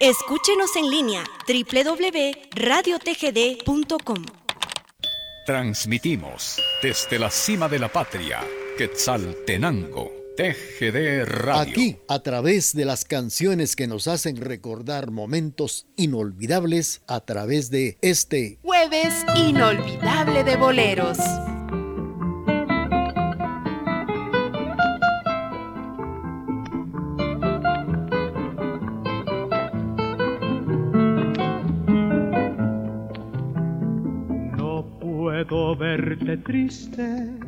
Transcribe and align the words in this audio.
Escúchenos 0.00 0.76
en 0.76 0.90
línea 0.90 1.24
www.radiotgd.com. 1.48 4.24
Transmitimos 5.44 6.62
desde 6.80 7.18
la 7.18 7.32
cima 7.32 7.68
de 7.68 7.80
la 7.80 7.88
patria, 7.88 8.38
Quetzaltenango, 8.76 10.12
TGD 10.36 11.24
Radio. 11.24 11.72
Aquí, 11.72 11.96
a 12.06 12.20
través 12.20 12.76
de 12.76 12.84
las 12.84 13.04
canciones 13.04 13.74
que 13.74 13.88
nos 13.88 14.06
hacen 14.06 14.36
recordar 14.36 15.10
momentos 15.10 15.88
inolvidables, 15.96 17.02
a 17.08 17.18
través 17.18 17.70
de 17.70 17.98
este 18.00 18.60
jueves 18.62 19.26
inolvidable 19.34 20.44
de 20.44 20.56
boleros. 20.56 21.18
Triste 36.36 37.38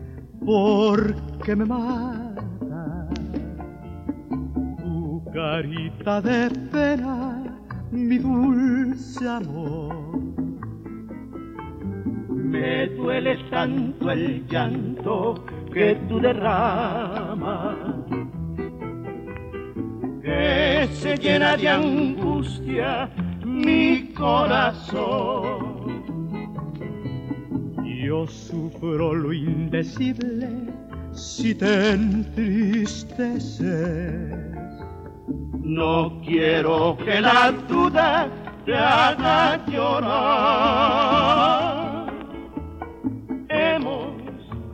porque 0.45 1.55
me 1.55 1.65
mata 1.65 3.09
tu 4.79 5.23
carita 5.33 6.20
de 6.23 6.51
pena, 6.73 7.43
mi 7.91 8.19
dulce 8.19 9.29
amor. 9.29 10.19
Me 12.29 12.87
duele 12.89 13.37
tanto 13.51 14.11
el 14.11 14.47
llanto 14.48 15.45
que 15.73 15.95
tú 16.09 16.19
derramas, 16.19 17.77
que 20.23 20.89
se 20.92 21.17
llena 21.17 21.56
de 21.56 21.69
angustia 21.69 23.11
mi 23.45 24.12
corazón 24.15 25.59
yo 28.11 28.27
sufro 28.27 29.14
lo 29.14 29.33
indecible 29.33 30.48
si 31.12 31.55
te 31.55 31.92
entristeces. 31.92 33.70
No 35.62 36.20
quiero 36.27 36.98
que 37.05 37.20
la 37.20 37.52
duda 37.69 38.28
te 38.67 38.75
haga 38.75 39.64
llorar. 39.67 40.12
Hemos 43.48 44.11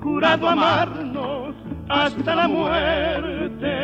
jurado 0.03 0.49
amarnos 0.49 1.55
hasta 1.91 2.37
la 2.37 2.49
muerte. 2.49 3.77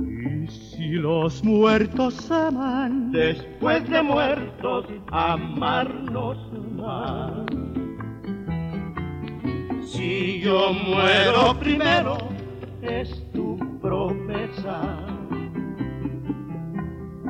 Y 0.00 0.48
si 0.48 0.88
los 0.94 1.44
muertos 1.44 2.28
aman, 2.32 3.12
después 3.12 3.88
de 3.88 4.02
muertos, 4.02 4.86
amarnos 5.12 6.45
si 9.84 10.40
yo 10.40 10.72
muero 10.72 11.58
primero, 11.58 12.16
es 12.82 13.24
tu 13.32 13.58
promesa. 13.80 14.98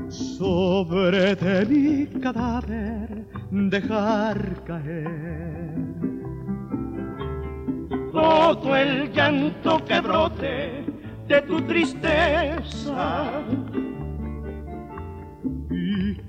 Sobre 0.08 1.34
de 1.34 1.66
mi 1.66 2.06
cadáver 2.20 3.26
dejar 3.50 4.62
caer 4.64 5.76
todo 8.12 8.76
el 8.76 9.12
llanto 9.12 9.84
que 9.84 10.00
brote 10.00 10.84
de 11.28 11.42
tu 11.42 11.60
tristeza 11.62 13.42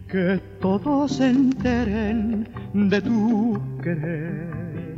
que 0.08 0.40
todos 0.62 1.14
se 1.14 1.28
enteren 1.28 2.48
de 2.78 3.02
tu 3.02 3.60
querer. 3.82 4.96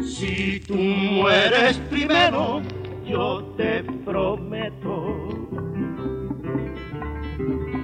Si 0.00 0.60
tú 0.60 0.76
mueres 0.76 1.78
primero, 1.90 2.62
yo 3.04 3.42
te 3.56 3.82
prometo 4.04 5.16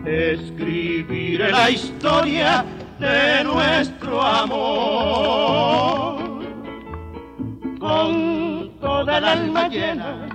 escribiré 0.07 1.51
la 1.51 1.71
historia 1.71 2.65
de 3.01 3.43
nuestro 3.43 4.23
amor 4.23 6.45
con 7.81 8.71
toda 8.81 9.19
el 9.19 9.25
alma 9.25 9.69
llena 9.69 10.29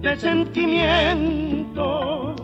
de 0.00 0.16
sentimientos 0.16 2.41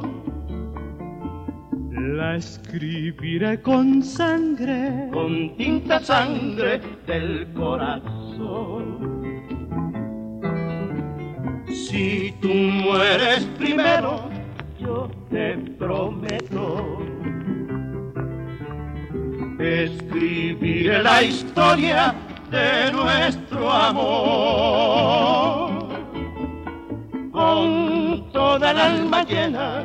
la 2.18 2.34
escribiré 2.34 3.62
con 3.62 4.02
sangre, 4.02 5.08
con 5.12 5.56
tinta 5.56 6.00
sangre 6.00 6.80
del 7.06 7.46
corazón. 7.54 9.22
Si 11.68 12.34
tú 12.42 12.48
mueres 12.48 13.44
primero, 13.56 14.28
yo 14.80 15.08
te 15.30 15.58
prometo. 15.78 16.98
Escribiré 19.60 21.00
la 21.00 21.22
historia 21.22 22.16
de 22.50 22.90
nuestro 22.90 23.70
amor 23.70 24.58
con 27.30 28.28
toda 28.32 28.72
el 28.72 28.78
alma 28.78 29.22
llena 29.22 29.84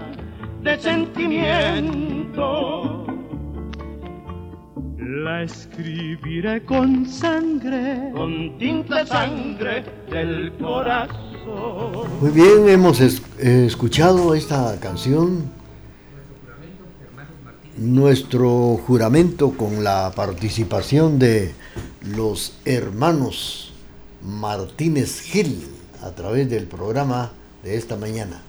de 0.63 0.79
sentimiento 0.79 2.12
la 5.23 5.43
escribiré 5.43 6.63
con 6.65 7.05
sangre, 7.05 8.11
con 8.13 8.57
tinta 8.57 9.05
sangre 9.05 9.83
del 10.09 10.51
corazón. 10.53 12.09
Muy 12.19 12.31
bien, 12.31 12.67
hemos 12.69 12.99
escuchado 12.99 14.33
esta 14.33 14.79
canción. 14.79 15.51
Nuestro 17.77 18.77
juramento 18.85 19.51
con 19.51 19.83
la 19.83 20.11
participación 20.15 21.19
de 21.19 21.53
los 22.15 22.59
hermanos 22.65 23.73
Martínez 24.21 25.21
Gil 25.21 25.67
a 26.01 26.11
través 26.11 26.49
del 26.49 26.65
programa 26.65 27.31
de 27.63 27.77
esta 27.77 27.95
mañana. 27.95 28.41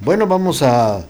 Bueno, 0.00 0.28
vamos 0.28 0.62
a, 0.62 1.06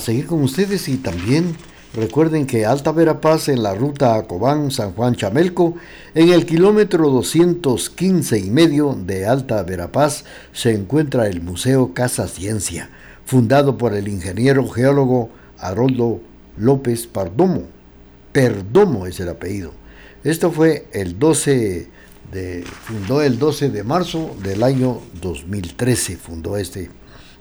seguir 0.00 0.26
con 0.26 0.42
ustedes 0.42 0.88
y 0.88 0.96
también 0.96 1.56
recuerden 1.94 2.48
que 2.48 2.66
Alta 2.66 2.90
Verapaz 2.90 3.48
en 3.48 3.62
la 3.62 3.74
ruta 3.74 4.20
Cobán 4.26 4.72
San 4.72 4.92
Juan 4.92 5.14
Chamelco, 5.14 5.76
en 6.16 6.30
el 6.30 6.44
kilómetro 6.44 7.10
215 7.10 8.40
y 8.40 8.50
medio 8.50 8.98
de 9.00 9.24
Alta 9.24 9.62
Verapaz, 9.62 10.24
se 10.52 10.74
encuentra 10.74 11.28
el 11.28 11.42
Museo 11.42 11.94
Casa 11.94 12.26
Ciencia, 12.26 12.90
fundado 13.24 13.78
por 13.78 13.94
el 13.94 14.08
ingeniero 14.08 14.68
geólogo 14.68 15.30
Haroldo 15.56 16.20
López 16.56 17.06
Pardomo. 17.06 17.62
Perdomo 18.32 19.06
es 19.06 19.20
el 19.20 19.28
apellido. 19.28 19.70
Esto 20.24 20.50
fue 20.50 20.88
el 20.92 21.20
12 21.20 21.88
de, 22.32 22.64
fundó 22.82 23.22
el 23.22 23.38
12 23.38 23.70
de 23.70 23.84
marzo 23.84 24.34
del 24.42 24.64
año 24.64 25.00
2013, 25.22 26.16
fundó 26.16 26.56
este 26.56 26.90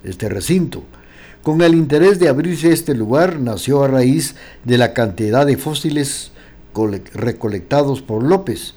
este 0.04 0.30
recinto. 0.30 0.84
Con 1.44 1.62
el 1.62 1.76
interés 1.76 2.20
de 2.20 2.28
abrirse 2.28 2.74
este 2.74 2.94
lugar 2.94 3.40
nació 3.40 3.84
a 3.84 3.88
raíz 3.88 4.36
de 4.66 4.78
la 4.78 4.94
cantidad 4.94 5.46
de 5.46 5.56
fósiles 5.56 6.32
recolectados 7.14 8.02
por 8.02 8.22
López, 8.22 8.76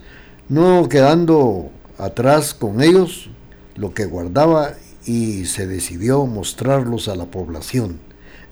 no 0.49 0.89
quedando 0.89 1.71
atrás 1.99 2.55
con 2.55 2.81
ellos 2.81 3.29
lo 3.75 3.93
que 3.93 4.07
guardaba 4.07 4.75
y 5.05 5.47
se 5.47 5.67
decidió 5.67 6.25
mostrarlos 6.27 7.09
a 7.09 7.17
la 7.17 7.27
población. 7.27 7.99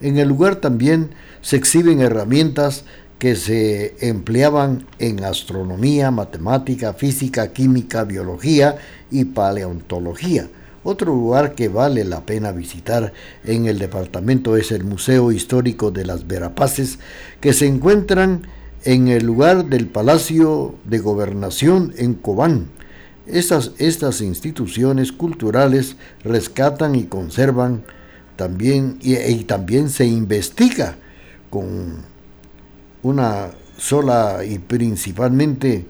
En 0.01 0.17
el 0.17 0.27
lugar 0.27 0.57
también 0.57 1.11
se 1.41 1.55
exhiben 1.55 2.01
herramientas 2.01 2.83
que 3.19 3.35
se 3.35 3.95
empleaban 4.05 4.85
en 4.97 5.23
astronomía, 5.23 6.11
matemática, 6.11 6.93
física, 6.93 7.53
química, 7.53 8.03
biología 8.03 8.77
y 9.11 9.25
paleontología 9.25 10.49
otro 10.83 11.13
lugar 11.13 11.55
que 11.55 11.67
vale 11.67 12.05
la 12.05 12.25
pena 12.25 12.51
visitar 12.51 13.13
en 13.43 13.65
el 13.65 13.79
departamento 13.79 14.55
es 14.55 14.71
el 14.71 14.83
Museo 14.83 15.31
Histórico 15.31 15.91
de 15.91 16.05
las 16.05 16.27
Verapaces, 16.27 16.99
que 17.41 17.53
se 17.53 17.67
encuentran 17.67 18.47
en 18.83 19.09
el 19.09 19.25
lugar 19.25 19.65
del 19.65 19.87
Palacio 19.87 20.75
de 20.85 20.99
Gobernación 20.99 21.93
en 21.97 22.13
Cobán. 22.13 22.67
Estas, 23.27 23.71
estas 23.77 24.21
instituciones 24.21 25.11
culturales 25.11 25.97
rescatan 26.23 26.95
y 26.95 27.03
conservan 27.03 27.83
también 28.35 28.97
y, 29.01 29.17
y 29.17 29.43
también 29.43 29.89
se 29.89 30.05
investiga 30.05 30.95
con 31.49 32.03
una 33.03 33.51
sola 33.77 34.43
y 34.45 34.59
principalmente 34.59 35.85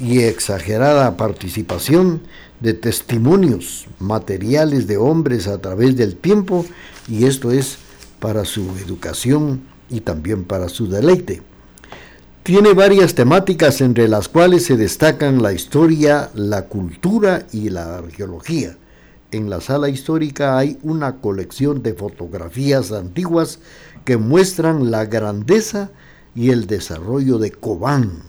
y 0.00 0.20
exagerada 0.20 1.16
participación 1.16 2.22
de 2.60 2.74
testimonios 2.74 3.86
materiales 3.98 4.86
de 4.86 4.96
hombres 4.96 5.46
a 5.46 5.58
través 5.58 5.96
del 5.96 6.16
tiempo 6.16 6.64
y 7.08 7.24
esto 7.24 7.50
es 7.50 7.78
para 8.20 8.44
su 8.44 8.62
educación 8.84 9.62
y 9.90 10.00
también 10.00 10.44
para 10.44 10.68
su 10.68 10.88
deleite. 10.88 11.42
Tiene 12.42 12.74
varias 12.74 13.14
temáticas 13.14 13.80
entre 13.80 14.06
las 14.06 14.28
cuales 14.28 14.64
se 14.64 14.76
destacan 14.76 15.42
la 15.42 15.52
historia, 15.52 16.30
la 16.34 16.66
cultura 16.66 17.46
y 17.52 17.70
la 17.70 17.96
arqueología. 17.96 18.76
En 19.30 19.50
la 19.50 19.60
sala 19.60 19.88
histórica 19.88 20.58
hay 20.58 20.78
una 20.82 21.16
colección 21.16 21.82
de 21.82 21.94
fotografías 21.94 22.92
antiguas 22.92 23.60
que 24.04 24.16
muestran 24.16 24.90
la 24.90 25.06
grandeza 25.06 25.90
y 26.34 26.50
el 26.50 26.66
desarrollo 26.66 27.38
de 27.38 27.50
Cobán. 27.50 28.22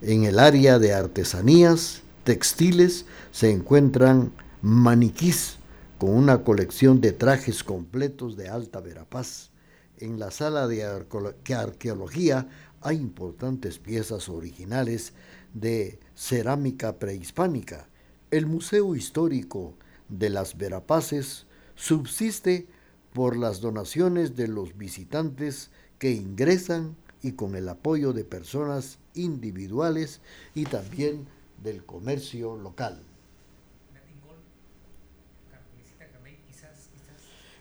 En 0.00 0.24
el 0.24 0.38
área 0.38 0.78
de 0.78 0.94
artesanías, 0.94 2.02
textiles, 2.24 3.06
se 3.30 3.50
encuentran 3.50 4.32
maniquís 4.62 5.56
con 5.98 6.10
una 6.10 6.44
colección 6.44 7.00
de 7.00 7.12
trajes 7.12 7.64
completos 7.64 8.36
de 8.36 8.48
alta 8.48 8.80
verapaz. 8.80 9.50
En 9.98 10.18
la 10.18 10.30
sala 10.30 10.66
de 10.66 10.84
arqueología 10.84 12.48
hay 12.80 12.96
importantes 12.96 13.78
piezas 13.78 14.28
originales 14.28 15.12
de 15.54 16.00
cerámica 16.14 16.98
prehispánica. 16.98 17.88
El 18.30 18.46
Museo 18.46 18.96
Histórico 18.96 19.74
de 20.08 20.30
las 20.30 20.56
Verapaces 20.56 21.46
subsiste 21.74 22.66
por 23.12 23.36
las 23.36 23.60
donaciones 23.60 24.36
de 24.36 24.48
los 24.48 24.76
visitantes 24.76 25.70
que 25.98 26.12
ingresan 26.12 26.96
y 27.22 27.32
con 27.32 27.54
el 27.54 27.68
apoyo 27.68 28.12
de 28.12 28.24
personas 28.24 28.98
individuales 29.14 30.20
y 30.54 30.64
también 30.64 31.26
del 31.62 31.84
comercio 31.84 32.56
local. 32.56 33.02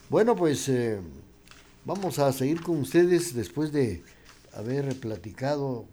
Bueno, 0.10 0.36
pues 0.36 0.68
eh, 0.68 1.00
vamos 1.86 2.20
a 2.20 2.34
seguir 2.34 2.62
con 2.62 2.80
ustedes 2.80 3.34
después 3.34 3.72
de 3.72 4.04
haber 4.54 5.00
platicado 5.00 5.86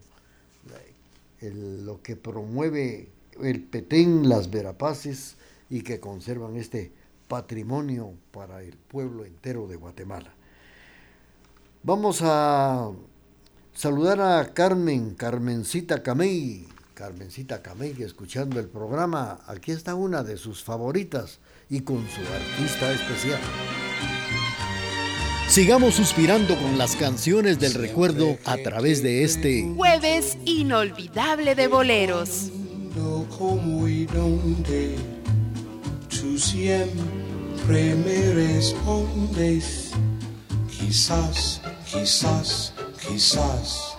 lo 1.41 2.01
que 2.01 2.17
promueve 2.17 3.07
el 3.41 3.63
Petén, 3.63 4.27
las 4.27 4.49
Verapaces 4.49 5.37
y 5.69 5.81
que 5.81 6.01
conservan 6.01 6.57
este 6.57 6.91
patrimonio 7.29 8.13
para 8.31 8.61
el 8.61 8.75
pueblo 8.75 9.23
entero 9.23 9.67
de 9.67 9.77
Guatemala. 9.77 10.33
Vamos 11.83 12.19
a 12.21 12.91
saludar 13.73 14.19
a 14.19 14.53
Carmen, 14.53 15.15
Carmencita 15.15 16.03
Camey, 16.03 16.67
Carmencita 16.99 17.61
Camey, 17.61 17.95
escuchando 18.03 18.59
el 18.59 18.67
programa. 18.67 19.39
Aquí 19.47 19.71
está 19.71 19.95
una 19.95 20.21
de 20.21 20.35
sus 20.35 20.61
favoritas 20.61 21.39
y 21.69 21.79
con 21.79 22.05
su 22.09 22.19
artista 22.19 22.91
especial. 22.91 23.39
Sigamos 25.47 25.95
suspirando 25.95 26.57
con 26.57 26.77
las 26.77 26.97
canciones 26.97 27.57
del 27.57 27.75
recuerdo 27.75 28.37
a 28.43 28.57
través 28.57 29.01
de 29.01 29.23
este 29.23 29.71
jueves 29.77 30.37
inolvidable 30.43 31.55
de 31.55 31.69
boleros. 31.69 32.51
Tú 36.09 36.37
siempre 36.37 37.95
me 37.95 38.33
respondes, 38.33 39.91
quizás, 40.69 41.61
quizás, 41.89 42.73
quizás. 43.01 43.95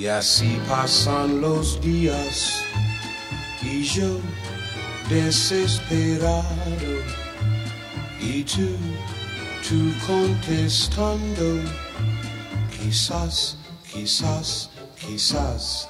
Y 0.00 0.06
así 0.06 0.58
pasan 0.66 1.42
los 1.42 1.78
días 1.82 2.64
y 3.60 3.82
yo 3.82 4.18
desesperado 5.10 6.42
y 8.18 8.42
tú, 8.44 8.78
tú 9.68 9.92
contestando, 10.06 11.70
quizás, 12.70 13.58
quizás, 13.92 14.70
quizás. 14.98 15.86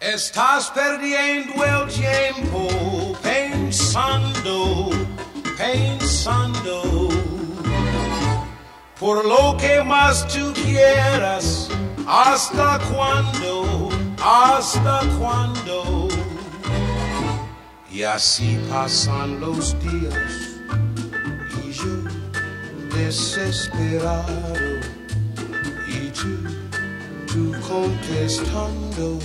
Estás 0.00 0.70
perdiendo 0.70 1.62
el 1.66 1.86
tiempo 1.92 3.14
pensando, 3.22 4.88
pensando. 5.58 7.31
Por 9.02 9.24
lo 9.24 9.56
que 9.56 9.82
más 9.82 10.28
tú 10.28 10.52
quieras, 10.54 11.68
hasta 12.06 12.78
cuándo, 12.94 13.88
hasta 14.22 15.00
cuándo. 15.18 16.06
Y 17.90 18.04
así 18.04 18.60
pasan 18.70 19.40
los 19.40 19.74
días 19.80 20.60
y 21.64 21.72
yo 21.72 22.96
desesperado 22.96 24.78
y 25.88 26.08
tú, 26.10 26.38
tú 27.26 27.52
contestando, 27.68 29.18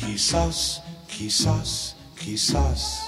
quizás, 0.00 0.82
quizás, 1.06 1.94
quizás. 2.18 3.04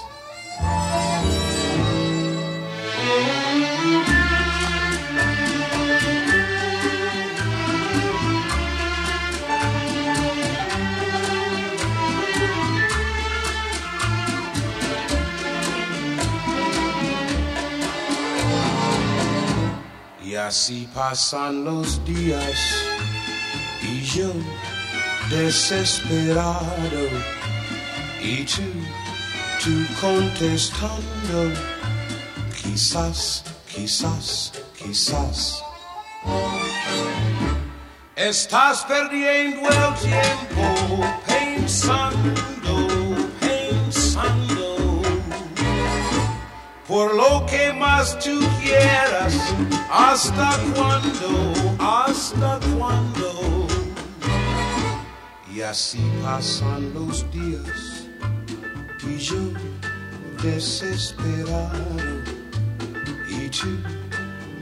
Así 20.47 20.87
pasan 20.95 21.65
los 21.65 22.03
días 22.05 22.57
y 23.81 24.01
yo 24.03 24.31
desesperado 25.29 27.03
y 28.21 28.45
tú, 28.45 28.61
tú 29.61 29.85
contestando, 29.99 31.51
quizás, 32.61 33.43
quizás, 33.73 34.53
quizás. 34.77 35.61
Estás 38.15 38.85
perdiendo 38.85 39.67
el 39.67 39.93
tiempo 39.95 41.05
pensando, 41.27 42.56
por 46.97 47.13
lo 47.13 47.45
que 47.45 47.71
más 47.73 48.17
tú 48.17 48.39
quieras 48.59 49.35
¿Hasta 49.91 50.49
cuándo? 50.73 51.29
¿Hasta 51.77 52.59
cuándo? 52.75 53.67
Y 55.53 55.61
así 55.61 56.01
pasan 56.23 56.91
los 56.95 57.23
días 57.31 58.07
y 59.07 59.17
yo 59.17 59.43
desesperado 60.41 62.09
y 63.29 63.47
tú, 63.49 63.77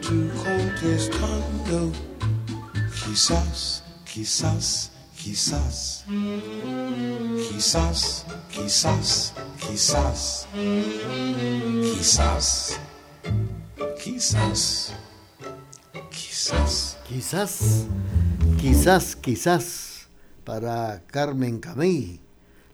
tú 0.02 0.30
contestando, 0.44 1.92
quizás, 3.06 3.82
quizás, 4.04 4.92
quizás, 5.26 6.06
quizás, 7.50 8.26
quizás, 8.52 9.34
quizás, 9.60 10.48
quizás, 11.82 12.80
quizás. 14.04 14.94
Quizás. 16.12 16.98
Quizás, 17.08 17.88
quizás, 18.62 19.16
quizás, 19.16 20.08
para 20.44 21.02
Carmen 21.08 21.60
Camey, 21.60 22.20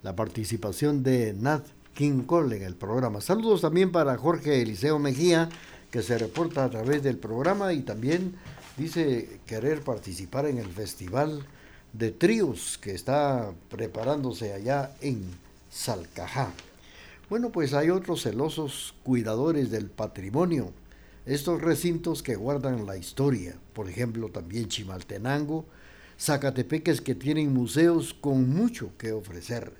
la 0.03 0.13
participación 0.13 1.03
de 1.03 1.31
Nat 1.31 1.65
King 1.93 2.23
Cole 2.23 2.57
en 2.57 2.63
el 2.63 2.75
programa. 2.75 3.21
Saludos 3.21 3.61
también 3.61 3.93
para 3.93 4.17
Jorge 4.17 4.61
Eliseo 4.61 4.99
Mejía, 4.99 5.47
que 5.89 6.01
se 6.01 6.17
reporta 6.17 6.65
a 6.65 6.69
través 6.69 7.01
del 7.01 7.17
programa 7.17 7.71
y 7.71 7.83
también 7.83 8.35
dice 8.75 9.39
querer 9.45 9.83
participar 9.83 10.47
en 10.47 10.57
el 10.57 10.67
Festival 10.67 11.45
de 11.93 12.11
Tríos 12.11 12.77
que 12.77 12.93
está 12.93 13.53
preparándose 13.69 14.53
allá 14.53 14.91
en 15.01 15.23
Salcajá. 15.69 16.51
Bueno, 17.29 17.51
pues 17.51 17.73
hay 17.73 17.89
otros 17.89 18.23
celosos 18.23 18.93
cuidadores 19.03 19.71
del 19.71 19.89
patrimonio 19.89 20.73
estos 21.25 21.61
recintos 21.61 22.23
que 22.23 22.35
guardan 22.35 22.87
la 22.87 22.97
historia, 22.97 23.55
por 23.73 23.87
ejemplo 23.87 24.29
también 24.29 24.67
Chimaltenango, 24.67 25.65
Zacatepeques 26.19 26.99
que 26.99 27.13
tienen 27.13 27.53
museos 27.53 28.15
con 28.15 28.49
mucho 28.49 28.91
que 28.97 29.11
ofrecer. 29.11 29.71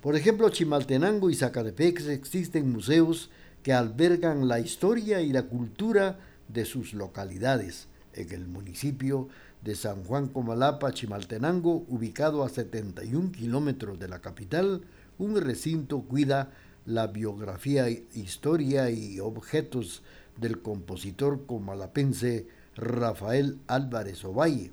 Por 0.00 0.16
ejemplo, 0.16 0.48
Chimaltenango 0.48 1.30
y 1.30 1.36
Zacatepeques 1.36 2.08
existen 2.08 2.72
museos 2.72 3.30
que 3.62 3.72
albergan 3.72 4.48
la 4.48 4.58
historia 4.58 5.20
y 5.20 5.32
la 5.32 5.44
cultura 5.44 6.18
de 6.48 6.64
sus 6.64 6.94
localidades. 6.94 7.86
En 8.14 8.32
el 8.32 8.48
municipio 8.48 9.28
de 9.62 9.74
San 9.76 10.04
Juan 10.04 10.28
Comalapa, 10.28 10.92
Chimaltenango, 10.92 11.84
ubicado 11.88 12.44
a 12.44 12.48
71 12.48 13.32
kilómetros 13.32 13.98
de 13.98 14.08
la 14.08 14.20
capital, 14.20 14.82
un 15.18 15.40
recinto 15.40 16.02
cuida 16.02 16.50
la 16.84 17.06
biografía, 17.06 17.88
historia 17.88 18.90
y 18.90 19.20
objetos 19.20 20.02
del 20.36 20.60
compositor 20.60 21.46
comalapense 21.46 22.48
Rafael 22.74 23.58
Álvarez 23.68 24.24
Ovalle. 24.24 24.72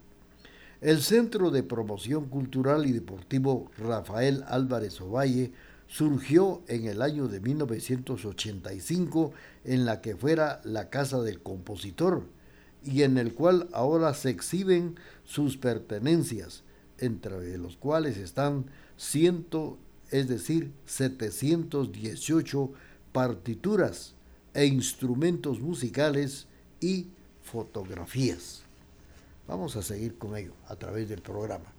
El 0.82 1.02
Centro 1.02 1.52
de 1.52 1.62
Promoción 1.62 2.26
Cultural 2.30 2.86
y 2.88 2.94
Deportivo 2.94 3.70
Rafael 3.78 4.44
Álvarez 4.48 5.00
Ovalle 5.02 5.52
surgió 5.88 6.64
en 6.68 6.86
el 6.86 7.02
año 7.02 7.28
de 7.28 7.42
1985 7.42 9.34
en 9.66 9.86
la 9.86 10.02
que 10.02 10.16
fuera 10.16 10.62
la 10.64 10.90
casa 10.90 11.22
del 11.22 11.42
compositor 11.42 12.24
y 12.84 13.04
en 13.04 13.18
el 13.18 13.34
cual 13.34 13.68
ahora 13.74 14.14
se 14.14 14.30
exhiben 14.30 14.96
sus 15.24 15.58
pertenencias, 15.58 16.64
entre 16.98 17.58
los 17.58 17.78
cuales 17.78 18.18
están 18.18 18.66
ciento, 18.98 19.78
es 20.12 20.28
decir, 20.28 20.72
718 20.86 22.72
partituras 23.12 24.16
e 24.54 24.66
instrumentos 24.66 25.60
musicales 25.60 26.48
y 26.82 27.08
fotografías. 27.44 28.64
Vamos 29.48 29.76
a 29.76 29.82
seguir 29.82 30.18
con 30.18 30.36
ello 30.36 30.54
a 30.68 30.76
través 30.76 31.10
del 31.10 31.22
programa. 31.22 31.79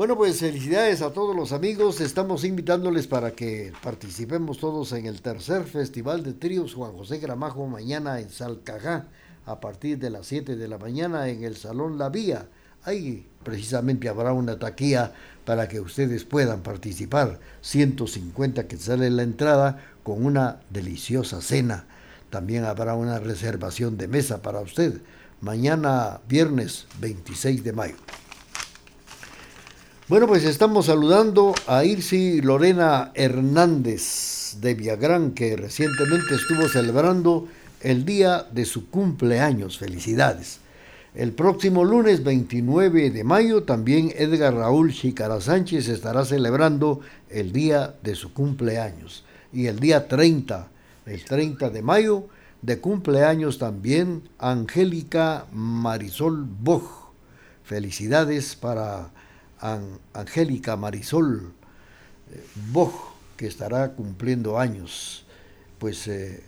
Bueno, 0.00 0.16
pues 0.16 0.40
felicidades 0.40 1.02
a 1.02 1.12
todos 1.12 1.36
los 1.36 1.52
amigos. 1.52 2.00
Estamos 2.00 2.44
invitándoles 2.44 3.06
para 3.06 3.32
que 3.32 3.70
participemos 3.82 4.56
todos 4.56 4.92
en 4.92 5.04
el 5.04 5.20
tercer 5.20 5.64
Festival 5.64 6.22
de 6.22 6.32
Tríos 6.32 6.72
Juan 6.72 6.92
José 6.92 7.18
Gramajo 7.18 7.66
mañana 7.66 8.18
en 8.18 8.30
Salcajá 8.30 9.08
a 9.44 9.60
partir 9.60 9.98
de 9.98 10.08
las 10.08 10.26
7 10.26 10.56
de 10.56 10.68
la 10.68 10.78
mañana 10.78 11.28
en 11.28 11.44
el 11.44 11.54
Salón 11.54 11.98
La 11.98 12.08
Vía. 12.08 12.46
Ahí 12.84 13.26
precisamente 13.44 14.08
habrá 14.08 14.32
una 14.32 14.58
taquilla 14.58 15.12
para 15.44 15.68
que 15.68 15.80
ustedes 15.80 16.24
puedan 16.24 16.62
participar. 16.62 17.38
150 17.60 18.68
que 18.68 18.78
sale 18.78 19.10
la 19.10 19.22
entrada 19.22 19.84
con 20.02 20.24
una 20.24 20.60
deliciosa 20.70 21.42
cena. 21.42 21.84
También 22.30 22.64
habrá 22.64 22.94
una 22.94 23.18
reservación 23.18 23.98
de 23.98 24.08
mesa 24.08 24.40
para 24.40 24.60
usted. 24.60 25.02
Mañana 25.42 26.22
viernes 26.26 26.86
26 27.02 27.62
de 27.62 27.72
mayo. 27.74 27.96
Bueno, 30.10 30.26
pues 30.26 30.42
estamos 30.42 30.86
saludando 30.86 31.54
a 31.68 31.84
Irsi 31.84 32.40
Lorena 32.40 33.12
Hernández 33.14 34.56
de 34.60 34.74
Viagrán, 34.74 35.30
que 35.30 35.54
recientemente 35.54 36.34
estuvo 36.34 36.66
celebrando 36.66 37.46
el 37.80 38.04
día 38.04 38.44
de 38.50 38.64
su 38.64 38.90
cumpleaños. 38.90 39.78
Felicidades. 39.78 40.58
El 41.14 41.30
próximo 41.30 41.84
lunes 41.84 42.24
29 42.24 43.10
de 43.12 43.22
mayo 43.22 43.62
también 43.62 44.12
Edgar 44.16 44.52
Raúl 44.52 44.92
Chicara 44.92 45.40
Sánchez 45.40 45.86
estará 45.86 46.24
celebrando 46.24 46.98
el 47.28 47.52
día 47.52 47.94
de 48.02 48.16
su 48.16 48.32
cumpleaños. 48.32 49.22
Y 49.52 49.68
el 49.68 49.78
día 49.78 50.08
30, 50.08 50.66
el 51.06 51.24
30 51.24 51.70
de 51.70 51.82
mayo, 51.82 52.24
de 52.62 52.80
cumpleaños 52.80 53.58
también 53.58 54.28
Angélica 54.40 55.46
Marisol 55.52 56.44
Boj. 56.46 57.12
Felicidades 57.62 58.56
para 58.56 59.12
Angélica 59.60 60.76
Marisol 60.76 61.52
eh, 62.32 62.46
Boj, 62.72 62.92
que 63.36 63.46
estará 63.46 63.92
cumpliendo 63.92 64.58
años. 64.58 65.24
Pues 65.78 66.06
eh, 66.08 66.42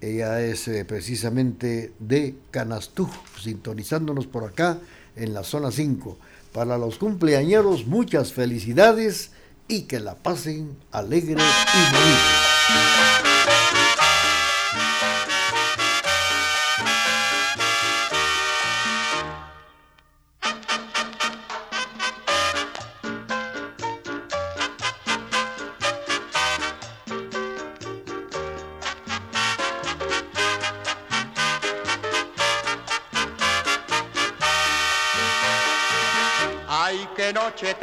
ella 0.00 0.40
es 0.40 0.68
eh, 0.68 0.84
precisamente 0.84 1.92
de 1.98 2.36
Canastú, 2.50 3.08
sintonizándonos 3.40 4.26
por 4.26 4.44
acá 4.44 4.78
en 5.16 5.34
la 5.34 5.42
zona 5.42 5.70
5. 5.70 6.16
Para 6.52 6.78
los 6.78 6.98
cumpleañeros, 6.98 7.86
muchas 7.86 8.32
felicidades 8.32 9.30
y 9.66 9.82
que 9.82 10.00
la 10.00 10.14
pasen 10.14 10.76
alegre 10.92 11.32
y 11.34 11.94
bonita. 11.94 13.27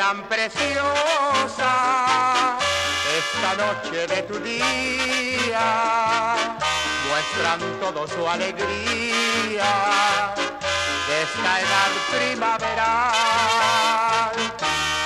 Tan 0.06 0.22
preciosa, 0.30 1.72
esta 3.22 3.52
noche 3.64 4.00
de 4.06 4.22
tu 4.30 4.38
día, 4.40 5.68
muestran 7.10 7.60
todo 7.80 8.08
su 8.08 8.28
alegría 8.28 9.72
de 11.08 11.16
esta 11.24 11.52
edad 11.66 11.92
primaveral. 12.14 12.86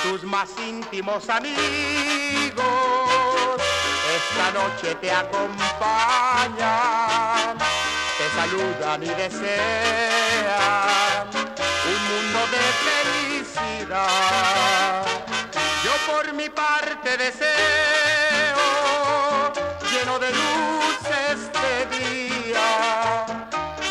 Tus 0.04 0.22
más 0.24 0.50
íntimos 0.68 1.30
amigos 1.30 2.66
esta 4.20 4.46
noche 4.52 4.96
te 4.96 5.12
acompañan, 5.14 5.48
te 8.18 8.30
saludan 8.36 9.04
y 9.04 9.10
desean 9.22 10.60
un 11.96 12.02
mundo 12.12 12.40
de 12.56 12.64
felicidad. 12.88 14.20
Yo 15.84 15.94
por 16.12 16.26
mi 16.34 16.50
parte 16.50 17.10
deseo, 17.18 18.68
lleno 19.92 20.20
de 20.20 20.30
luz 20.32 20.98
este 21.34 21.70
día, 21.98 22.70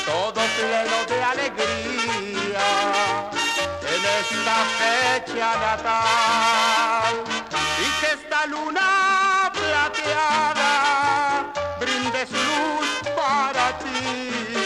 todo 0.07 0.41
pleno 0.59 0.99
de 1.09 1.19
alegría, 1.33 2.67
en 3.95 4.03
esta 4.21 4.57
fecha 4.81 5.49
natal, 5.67 7.15
y 7.85 7.87
que 8.01 8.09
esta 8.19 8.41
luna 8.47 8.89
plateada 9.53 10.73
brinde 11.81 12.21
su 12.27 12.41
luz 12.51 12.89
para 13.17 13.65
ti 13.79 14.58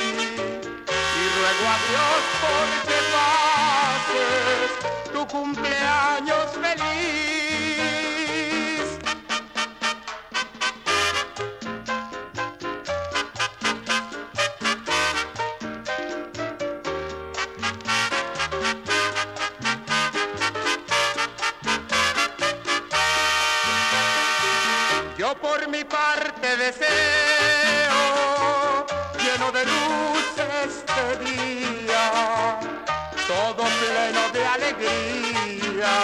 ruego 1.43 1.67
a 1.67 1.77
Dios 1.91 2.23
porque 2.45 2.99
pases 3.15 4.71
tu 5.13 5.27
cumpleaños 5.27 6.47
feliz. 6.63 6.99
Yo 25.19 25.35
por 25.41 25.69
mi 25.69 25.83
parte 25.83 26.57
deseo, 26.57 27.32
alegría, 34.55 35.95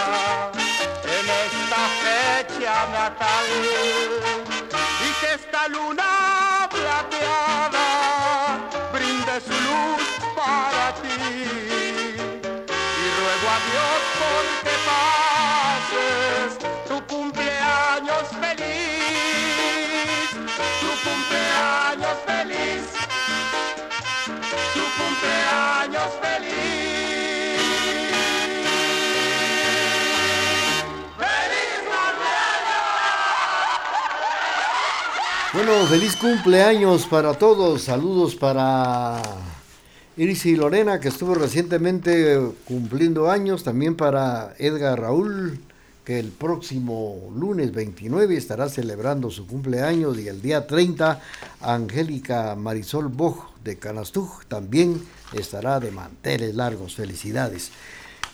en 1.16 1.26
esta 1.44 1.82
fecha 2.02 2.74
natal, 2.92 3.46
y 5.06 5.10
que 5.20 5.28
esta 5.34 5.68
luna 5.68 6.68
plateada 6.70 7.88
brinde 8.92 9.34
su 9.48 9.56
luz 9.68 10.04
para 10.34 10.84
ti, 11.02 11.20
y 13.02 13.06
ruego 13.18 13.46
a 13.56 13.58
Dios 13.68 13.98
porque 14.22 14.74
pases 14.88 16.50
tu 16.88 16.96
cumpleaños 17.06 18.26
feliz, 18.40 20.28
tu 20.80 20.90
cumpleaños 21.06 22.16
feliz 22.26 22.82
cumpleaños 24.98 26.10
feliz. 26.20 26.28
¡Feliz 26.28 26.37
Feliz 35.68 36.16
cumpleaños 36.16 37.06
para 37.06 37.34
todos. 37.34 37.82
Saludos 37.82 38.34
para 38.34 39.20
Iris 40.16 40.46
y 40.46 40.56
Lorena, 40.56 40.98
que 40.98 41.08
estuvo 41.08 41.34
recientemente 41.34 42.40
cumpliendo 42.64 43.30
años. 43.30 43.64
También 43.64 43.94
para 43.94 44.54
Edgar 44.58 44.98
Raúl, 44.98 45.60
que 46.06 46.18
el 46.18 46.28
próximo 46.28 47.30
lunes 47.36 47.72
29 47.72 48.34
estará 48.34 48.70
celebrando 48.70 49.30
su 49.30 49.46
cumpleaños 49.46 50.18
y 50.18 50.28
el 50.28 50.40
día 50.40 50.66
30 50.66 51.20
Angélica 51.60 52.56
Marisol 52.56 53.08
Boj 53.08 53.50
de 53.62 53.76
Canastuj 53.76 54.46
también 54.48 55.02
estará 55.34 55.80
de 55.80 55.90
manteles 55.90 56.54
largos. 56.54 56.94
Felicidades. 56.94 57.72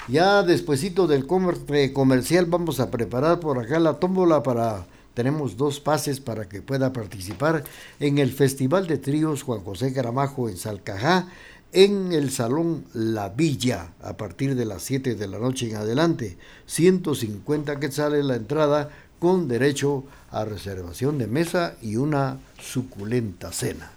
Ya 0.07 0.45
despuesito 0.45 1.09
del 1.09 1.27
comercial 1.27 2.47
vamos 2.47 2.79
a 2.79 2.93
preparar 2.93 3.41
por 3.41 3.59
acá 3.59 3.81
la 3.81 3.95
tómbola 3.95 4.45
para 4.45 4.87
tenemos 5.15 5.57
dos 5.57 5.81
pases 5.81 6.21
para 6.21 6.49
que 6.49 6.61
pueda 6.61 6.93
participar 6.93 7.65
en 8.01 8.19
el 8.19 8.33
Festival 8.33 8.87
de 8.87 8.99
Tríos 8.99 9.43
Juan 9.43 9.61
José 9.61 9.91
Gramajo 9.91 10.49
en 10.49 10.57
Salcajá 10.57 11.29
en 11.73 12.13
el 12.13 12.31
Salón 12.31 12.85
La 12.95 13.31
Villa 13.31 13.93
a 14.01 14.17
partir 14.17 14.55
de 14.55 14.65
las 14.65 14.83
7 14.83 15.17
de 15.17 15.27
la 15.27 15.39
noche 15.39 15.69
en 15.69 15.77
adelante. 15.77 16.39
150 16.67 17.81
quetzales 17.81 18.25
la 18.25 18.37
entrada 18.37 18.91
con 19.19 19.49
derecho 19.49 20.05
a 20.31 20.45
reservación 20.45 21.19
de 21.19 21.27
mesa 21.27 21.75
y 21.83 21.97
una 21.97 22.39
suculenta 22.61 23.53
cena. 23.53 23.91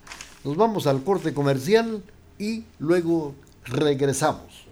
Nos 0.44 0.56
vamos 0.56 0.88
al 0.88 1.04
corte 1.04 1.34
comercial 1.34 2.02
y 2.40 2.64
luego 2.80 3.36
regresamos. 3.66 4.68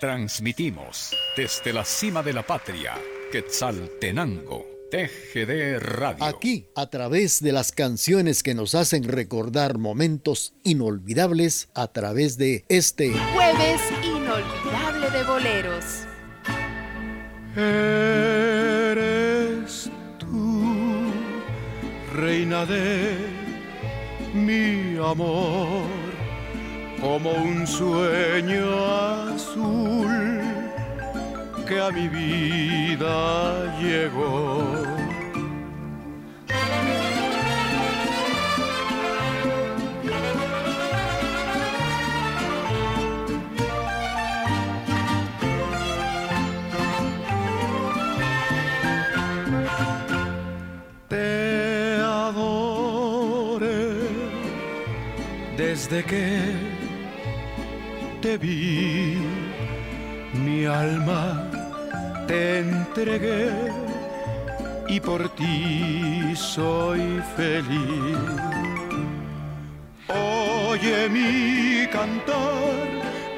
Transmitimos 0.00 1.14
desde 1.36 1.72
la 1.72 1.84
cima 1.84 2.24
de 2.24 2.32
la 2.32 2.44
patria, 2.44 2.94
Quetzaltenango 3.30 4.75
TGD 4.96 5.78
Radio. 5.78 6.24
Aquí, 6.24 6.68
a 6.74 6.88
través 6.88 7.42
de 7.42 7.52
las 7.52 7.70
canciones 7.70 8.42
que 8.42 8.54
nos 8.54 8.74
hacen 8.74 9.04
recordar 9.04 9.76
momentos 9.76 10.54
inolvidables, 10.64 11.68
a 11.74 11.88
través 11.88 12.38
de 12.38 12.64
este 12.70 13.12
jueves 13.12 13.82
inolvidable 14.02 15.10
de 15.10 15.22
boleros. 15.24 15.84
Eres 18.86 19.90
tú, 20.16 20.64
reina 22.14 22.64
de 22.64 23.18
mi 24.32 24.96
amor, 24.96 25.84
como 27.02 27.32
un 27.32 27.66
sueño 27.66 28.86
azul 29.34 30.40
que 31.66 31.80
a 31.80 31.90
mi 31.90 32.08
vida 32.08 33.76
llegó. 33.78 34.85
Desde 55.96 56.04
que 56.04 56.38
te 58.20 58.38
vi 58.38 59.16
mi 60.44 60.66
alma 60.66 61.48
te 62.26 62.58
entregué 62.58 63.50
y 64.88 65.00
por 65.00 65.28
ti 65.30 66.34
soy 66.34 67.22
feliz. 67.36 68.18
Oye 70.08 71.08
mi 71.08 71.86
cantar, 71.90 72.86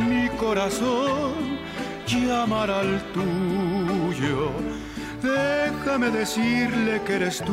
mi 0.01 0.29
corazón 0.37 1.59
llamar 2.07 2.71
al 2.71 3.01
tuyo. 3.13 4.51
Déjame 5.23 6.11
decirle 6.11 7.03
que 7.05 7.15
eres 7.15 7.39
tú 7.41 7.53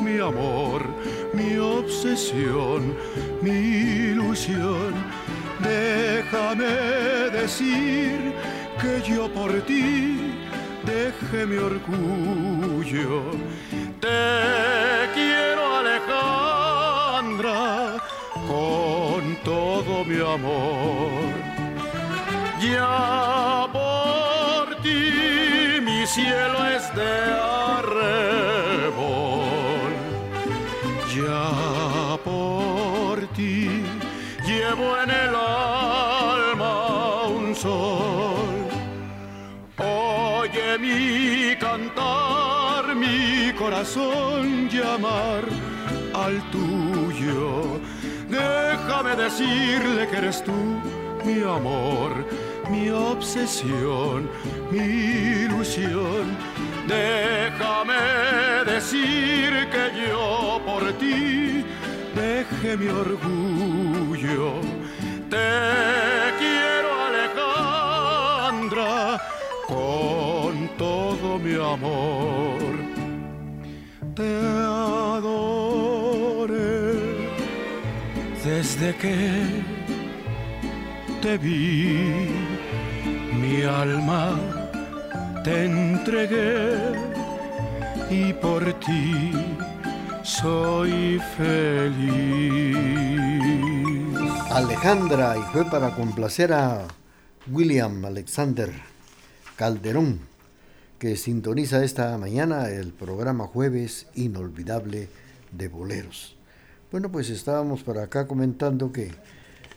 mi 0.00 0.18
amor, 0.18 0.82
mi 1.34 1.56
obsesión, 1.58 2.96
mi 3.42 3.50
ilusión. 4.12 4.94
Déjame 5.60 6.74
decir 7.32 8.34
que 8.80 9.02
yo 9.02 9.28
por 9.32 9.52
ti 9.62 10.34
deje 10.84 11.46
mi 11.46 11.56
orgullo. 11.56 13.22
Te 14.00 15.10
quiero 15.14 15.76
Alejandra 15.82 17.60
con 18.48 19.36
todo 19.44 20.04
mi 20.04 20.20
amor. 20.20 21.34
Ya 22.60 23.66
por 23.72 24.76
ti 24.82 25.80
mi 25.82 26.06
cielo 26.06 26.66
es 26.76 26.94
de 26.94 27.12
arrebol. 27.78 28.09
Corazón 43.70 44.68
llamar 44.68 45.44
al 46.12 46.42
tuyo. 46.50 47.78
Déjame 48.28 49.14
decirle 49.14 50.08
que 50.08 50.16
eres 50.16 50.42
tú 50.42 50.52
mi 51.24 51.40
amor, 51.42 52.10
mi 52.68 52.90
obsesión, 52.90 54.28
mi 54.72 54.86
ilusión. 55.44 56.36
Déjame 56.88 58.02
decir 58.66 59.68
que 59.70 59.84
yo 60.02 60.60
por 60.66 60.92
ti 60.94 61.64
deje 62.16 62.76
mi 62.76 62.88
orgullo. 62.88 64.54
Te 65.30 65.48
quiero 66.40 66.88
Alejandra 67.08 68.92
con 69.68 70.68
todo 70.76 71.38
mi 71.38 71.54
amor. 71.54 72.79
Desde 78.44 78.94
que 78.96 79.16
te 81.22 81.38
vi, 81.38 82.28
mi 83.40 83.62
alma 83.62 84.38
te 85.44 85.64
entregué 85.64 86.92
y 88.10 88.32
por 88.34 88.62
ti 88.80 89.32
soy 90.22 91.20
feliz. 91.36 92.76
Alejandra, 94.50 95.36
y 95.38 95.42
fue 95.52 95.64
para 95.64 95.94
complacer 95.94 96.52
a 96.52 96.86
William 97.50 98.04
Alexander 98.04 98.70
Calderón, 99.56 100.29
que 101.00 101.16
sintoniza 101.16 101.82
esta 101.82 102.16
mañana 102.18 102.68
el 102.68 102.92
programa 102.92 103.46
Jueves 103.46 104.06
Inolvidable 104.16 105.08
de 105.50 105.68
Boleros. 105.68 106.36
Bueno, 106.92 107.10
pues 107.10 107.30
estábamos 107.30 107.82
por 107.82 107.96
acá 107.96 108.26
comentando 108.26 108.92
que 108.92 109.10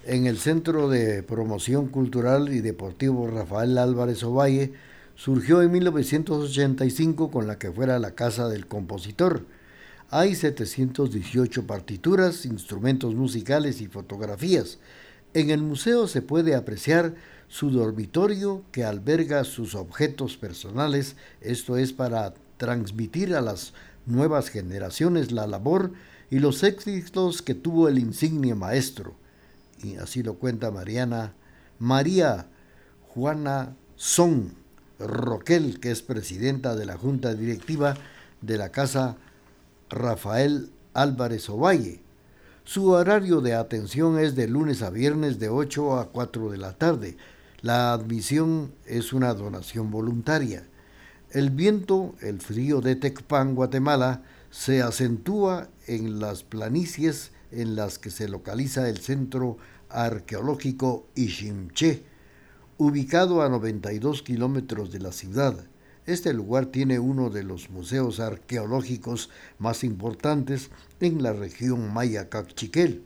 en 0.05 0.25
el 0.25 0.37
Centro 0.37 0.89
de 0.89 1.23
Promoción 1.23 1.87
Cultural 1.87 2.53
y 2.53 2.59
Deportivo 2.59 3.25
Rafael 3.27 3.77
Álvarez 3.77 4.21
Ovalle 4.25 4.73
surgió 5.15 5.61
en 5.61 5.71
1985 5.71 7.31
con 7.31 7.47
la 7.47 7.57
que 7.57 7.71
fuera 7.71 7.99
la 7.99 8.15
Casa 8.15 8.49
del 8.49 8.67
Compositor. 8.67 9.45
Hay 10.09 10.35
718 10.35 11.65
partituras, 11.65 12.45
instrumentos 12.45 13.15
musicales 13.15 13.79
y 13.79 13.87
fotografías. 13.87 14.77
En 15.33 15.51
el 15.51 15.61
museo 15.61 16.09
se 16.09 16.21
puede 16.21 16.53
apreciar 16.53 17.15
su 17.53 17.69
dormitorio 17.69 18.63
que 18.71 18.83
alberga 18.83 19.43
sus 19.43 19.75
objetos 19.75 20.37
personales, 20.37 21.15
esto 21.39 21.77
es 21.77 21.93
para 21.93 22.33
transmitir 22.57 23.35
a 23.35 23.41
las 23.41 23.73
nuevas 24.07 24.49
generaciones 24.49 25.31
la 25.31 25.45
labor 25.45 25.91
y 26.31 26.39
los 26.39 26.63
éxitos 26.63 27.43
que 27.43 27.53
tuvo 27.53 27.89
el 27.89 27.99
insigne 27.99 28.55
maestro. 28.55 29.13
Y 29.83 29.97
así 29.97 30.23
lo 30.23 30.39
cuenta 30.39 30.71
Mariana 30.71 31.35
María 31.77 32.47
Juana 33.09 33.75
Son, 33.97 34.55
Roquel, 34.97 35.79
que 35.79 35.91
es 35.91 36.01
presidenta 36.01 36.75
de 36.75 36.87
la 36.87 36.97
Junta 36.97 37.35
Directiva 37.35 37.93
de 38.41 38.57
la 38.57 38.69
Casa 38.69 39.15
Rafael 39.91 40.71
Álvarez 40.95 41.47
Ovalle. 41.51 42.01
Su 42.63 42.89
horario 42.89 43.41
de 43.41 43.53
atención 43.53 44.17
es 44.17 44.35
de 44.35 44.47
lunes 44.47 44.81
a 44.81 44.89
viernes 44.89 45.37
de 45.37 45.49
8 45.49 45.99
a 45.99 46.09
4 46.09 46.49
de 46.49 46.57
la 46.57 46.73
tarde. 46.73 47.15
La 47.63 47.93
admisión 47.93 48.73
es 48.85 49.13
una 49.13 49.33
donación 49.33 49.89
voluntaria. 49.89 50.67
El 51.31 51.49
viento, 51.49 52.13
el 52.19 52.41
frío 52.41 52.81
de 52.81 52.97
Tecpan, 52.97 53.55
Guatemala, 53.55 54.21
se 54.51 54.81
acentúa 54.81 55.69
en 55.87 56.19
las 56.19 56.43
planicies 56.43 57.31
en 57.53 57.77
las 57.77 57.99
que 57.99 58.09
se 58.09 58.27
localiza 58.27 58.89
el 58.89 58.97
centro 58.97 59.57
arqueológico 59.87 61.07
Ishimche, 61.15 62.03
ubicado 62.77 63.41
a 63.41 63.47
92 63.47 64.23
kilómetros 64.23 64.91
de 64.91 64.99
la 64.99 65.13
ciudad. 65.13 65.55
Este 66.05 66.33
lugar 66.33 66.65
tiene 66.65 66.99
uno 66.99 67.29
de 67.29 67.43
los 67.43 67.69
museos 67.69 68.19
arqueológicos 68.19 69.29
más 69.57 69.85
importantes 69.85 70.69
en 70.99 71.23
la 71.23 71.31
región 71.31 71.93
maya 71.93 72.27
Cachiquel. 72.27 73.05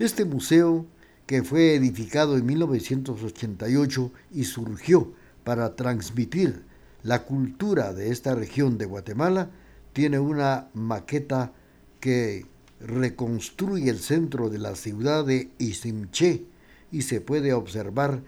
Este 0.00 0.24
museo, 0.24 0.84
que 1.28 1.44
fue 1.44 1.74
edificado 1.74 2.36
en 2.38 2.46
1988 2.46 4.10
y 4.32 4.44
surgió 4.44 5.12
para 5.44 5.76
transmitir 5.76 6.64
la 7.02 7.24
cultura 7.24 7.92
de 7.92 8.10
esta 8.10 8.34
región 8.34 8.78
de 8.78 8.86
Guatemala, 8.86 9.50
tiene 9.92 10.18
una 10.18 10.68
maqueta 10.72 11.52
que 12.00 12.46
reconstruye 12.80 13.90
el 13.90 13.98
centro 13.98 14.48
de 14.48 14.58
la 14.58 14.74
ciudad 14.74 15.26
de 15.26 15.50
Isimché 15.58 16.44
y 16.90 17.02
se 17.02 17.20
puede 17.20 17.52
observar 17.52 18.22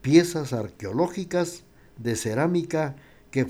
piezas 0.00 0.52
arqueológicas 0.52 1.64
de 1.98 2.14
cerámica 2.14 2.94
que 3.32 3.44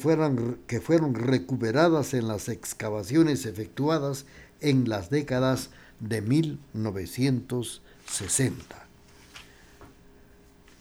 que 0.66 0.80
fueron 0.80 1.14
recuperadas 1.14 2.14
en 2.14 2.28
las 2.28 2.48
excavaciones 2.48 3.44
efectuadas 3.44 4.24
en 4.62 4.88
las 4.88 5.10
décadas 5.10 5.68
de 6.00 6.22
1960. 6.22 8.85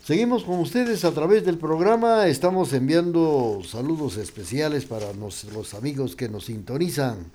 Seguimos 0.05 0.43
con 0.43 0.59
ustedes 0.59 1.03
a 1.03 1.13
través 1.13 1.45
del 1.45 1.57
programa, 1.57 2.27
estamos 2.27 2.73
enviando 2.73 3.61
saludos 3.67 4.17
especiales 4.17 4.85
para 4.85 5.11
los 5.13 5.73
amigos 5.73 6.15
que 6.15 6.29
nos 6.29 6.45
sintonizan, 6.45 7.31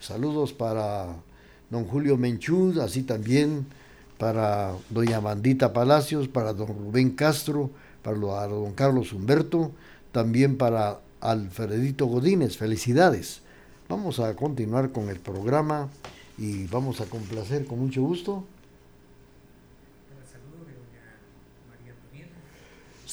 saludos 0.00 0.54
para 0.54 1.16
don 1.68 1.84
Julio 1.84 2.16
Menchud, 2.16 2.78
así 2.78 3.02
también 3.02 3.66
para 4.16 4.72
doña 4.88 5.20
Mandita 5.20 5.74
Palacios, 5.74 6.26
para 6.26 6.54
don 6.54 6.68
Rubén 6.68 7.10
Castro, 7.10 7.68
para 8.02 8.16
don 8.16 8.72
Carlos 8.72 9.12
Humberto, 9.12 9.72
también 10.10 10.56
para 10.56 11.00
Alfredito 11.20 12.06
Godínez, 12.06 12.56
felicidades. 12.56 13.42
Vamos 13.86 14.18
a 14.18 14.34
continuar 14.34 14.92
con 14.92 15.10
el 15.10 15.20
programa 15.20 15.90
y 16.38 16.68
vamos 16.68 17.02
a 17.02 17.04
complacer 17.04 17.66
con 17.66 17.80
mucho 17.80 18.00
gusto. 18.00 18.44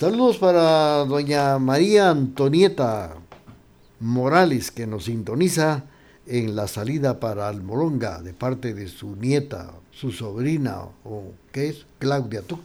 Saludos 0.01 0.39
para 0.39 1.05
doña 1.05 1.59
María 1.59 2.09
Antonieta 2.09 3.17
Morales 3.99 4.71
que 4.71 4.87
nos 4.87 5.05
sintoniza 5.05 5.83
en 6.25 6.55
la 6.55 6.67
salida 6.67 7.19
para 7.19 7.47
Almolonga 7.47 8.19
de 8.23 8.33
parte 8.33 8.73
de 8.73 8.87
su 8.87 9.15
nieta, 9.15 9.73
su 9.91 10.11
sobrina 10.11 10.79
o 11.03 11.33
qué 11.51 11.69
es, 11.69 11.85
Claudia 11.99 12.41
Tuc, 12.41 12.61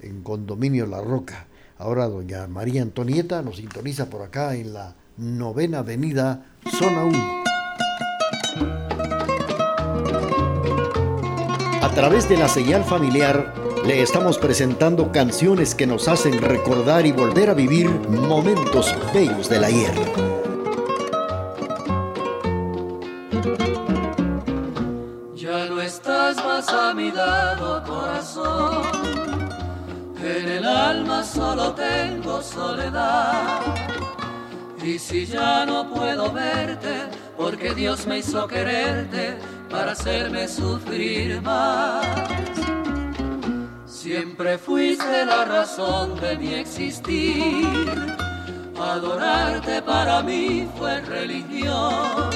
en 0.00 0.22
condominio 0.22 0.86
La 0.86 1.00
Roca. 1.00 1.48
Ahora 1.76 2.06
doña 2.06 2.46
María 2.46 2.82
Antonieta 2.82 3.42
nos 3.42 3.56
sintoniza 3.56 4.08
por 4.08 4.22
acá 4.22 4.54
en 4.54 4.74
la 4.74 4.94
novena 5.16 5.80
avenida, 5.80 6.46
zona 6.70 7.04
1. 7.04 7.44
A 11.82 11.90
través 11.96 12.28
de 12.28 12.36
la 12.36 12.48
señal 12.48 12.84
familiar 12.84 13.63
le 13.86 14.02
estamos 14.02 14.38
presentando 14.38 15.12
canciones 15.12 15.74
que 15.74 15.86
nos 15.86 16.08
hacen 16.08 16.40
recordar 16.40 17.06
y 17.06 17.12
volver 17.12 17.50
a 17.50 17.54
vivir 17.54 17.88
momentos 18.08 18.94
bellos 19.12 19.48
del 19.48 19.64
ayer. 19.64 19.94
Ya 25.34 25.66
no 25.66 25.80
estás 25.80 26.36
más 26.36 26.68
a 26.68 26.94
mi 26.94 27.10
lado, 27.12 27.82
corazón 27.84 29.24
en 30.24 30.48
el 30.48 30.64
alma 30.64 31.22
solo 31.22 31.74
tengo 31.74 32.42
soledad. 32.42 33.60
Y 34.82 34.98
si 34.98 35.26
ya 35.26 35.66
no 35.66 35.88
puedo 35.92 36.32
verte, 36.32 37.08
porque 37.36 37.74
Dios 37.74 38.06
me 38.06 38.18
hizo 38.18 38.46
quererte 38.46 39.36
para 39.70 39.92
hacerme 39.92 40.48
sufrir 40.48 41.40
más. 41.42 42.33
Siempre 44.14 44.58
fuiste 44.58 45.26
la 45.26 45.44
razón 45.44 46.14
de 46.20 46.38
mi 46.38 46.54
existir. 46.54 48.16
Adorarte 48.80 49.82
para 49.82 50.22
mí 50.22 50.68
fue 50.78 51.00
religión 51.00 52.30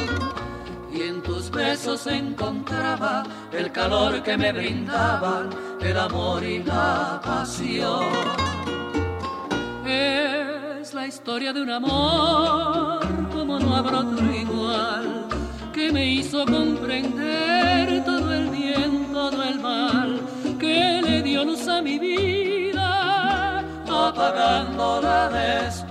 y 0.93 1.03
en 1.03 1.23
tus 1.23 1.49
besos 1.53 2.09
encontraba 2.09 3.23
el 3.53 3.71
calor 3.71 4.21
que 4.25 4.37
me 4.37 4.51
brindaban 4.51 5.51
el 5.81 5.97
amor 5.97 6.43
y 6.43 6.65
la 6.65 7.21
pasión. 7.25 8.11
Es 9.87 10.93
la 10.93 11.07
historia 11.07 11.53
de 11.53 11.63
un 11.63 11.71
amor 11.71 13.07
como 13.33 13.61
no 13.61 13.77
habrá 13.77 14.01
otro 14.01 14.35
igual 14.35 15.29
que 15.73 15.93
me 15.93 16.07
hizo 16.07 16.45
comprender 16.45 17.48
luz 21.49 21.67
a 21.67 21.81
mi 21.81 21.99
vida, 21.99 23.65
apagándola 23.89 25.31
después. 25.31 25.88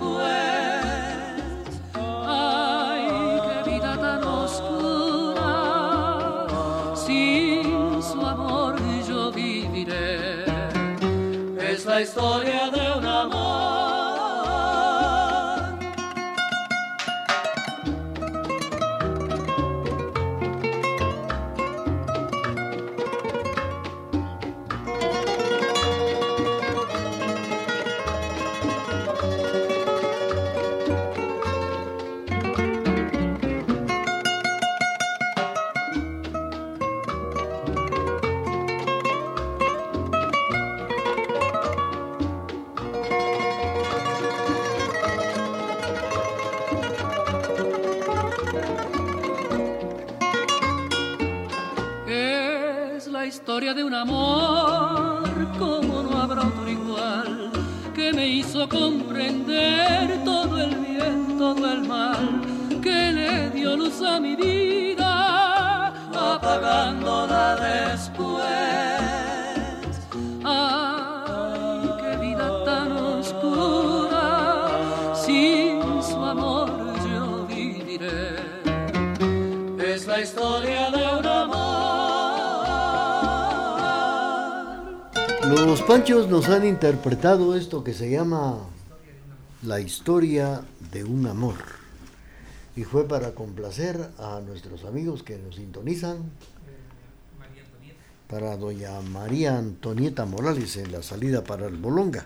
Panchos 85.88 86.28
nos 86.28 86.50
han 86.50 86.66
interpretado 86.66 87.56
esto 87.56 87.82
que 87.82 87.94
se 87.94 88.12
llama 88.12 88.58
La 89.64 89.80
historia 89.80 90.62
de 90.92 91.06
un 91.06 91.26
amor. 91.28 91.56
Y 92.76 92.84
fue 92.84 93.08
para 93.08 93.34
complacer 93.34 94.10
a 94.18 94.42
nuestros 94.46 94.84
amigos 94.84 95.24
que 95.24 95.38
nos 95.38 95.56
sintonizan. 95.56 96.18
Para 98.28 98.58
doña 98.58 99.00
María 99.00 99.58
Antonieta 99.58 100.26
Morales 100.26 100.76
en 100.76 100.92
la 100.92 101.02
salida 101.02 101.46
para 101.46 101.68
el 101.68 101.78
Bolonga. 101.78 102.26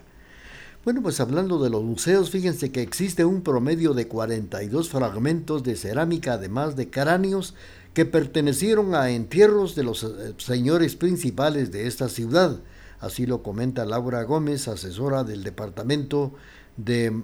Bueno, 0.83 1.03
pues 1.03 1.19
hablando 1.19 1.61
de 1.61 1.69
los 1.69 1.83
museos, 1.83 2.31
fíjense 2.31 2.71
que 2.71 2.81
existe 2.81 3.25
un 3.25 3.43
promedio 3.43 3.93
de 3.93 4.07
42 4.07 4.89
fragmentos 4.89 5.61
de 5.61 5.75
cerámica, 5.75 6.33
además 6.33 6.75
de 6.75 6.89
cráneos, 6.89 7.53
que 7.93 8.05
pertenecieron 8.05 8.95
a 8.95 9.11
entierros 9.11 9.75
de 9.75 9.83
los 9.83 10.03
eh, 10.03 10.33
señores 10.39 10.95
principales 10.95 11.71
de 11.71 11.85
esta 11.85 12.09
ciudad. 12.09 12.59
Así 13.01 13.25
lo 13.25 13.43
comenta 13.43 13.83
Laura 13.83 14.23
Gómez, 14.23 14.69
asesora 14.69 15.25
del 15.25 15.43
Departamento 15.43 16.31
de 16.77 17.21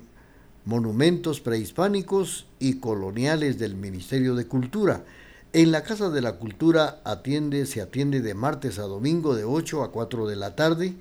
Monumentos 0.65 1.39
Prehispánicos 1.39 2.47
y 2.59 2.79
Coloniales 2.79 3.57
del 3.57 3.75
Ministerio 3.75 4.35
de 4.35 4.47
Cultura. 4.47 5.05
En 5.53 5.71
la 5.71 5.83
Casa 5.83 6.09
de 6.09 6.19
la 6.19 6.33
Cultura 6.33 6.99
atiende, 7.05 7.65
se 7.65 7.79
atiende 7.79 8.21
de 8.21 8.33
martes 8.33 8.77
a 8.79 8.83
domingo 8.83 9.33
de 9.33 9.45
8 9.45 9.83
a 9.83 9.91
4 9.91 10.27
de 10.27 10.35
la 10.35 10.57
tarde 10.57 10.97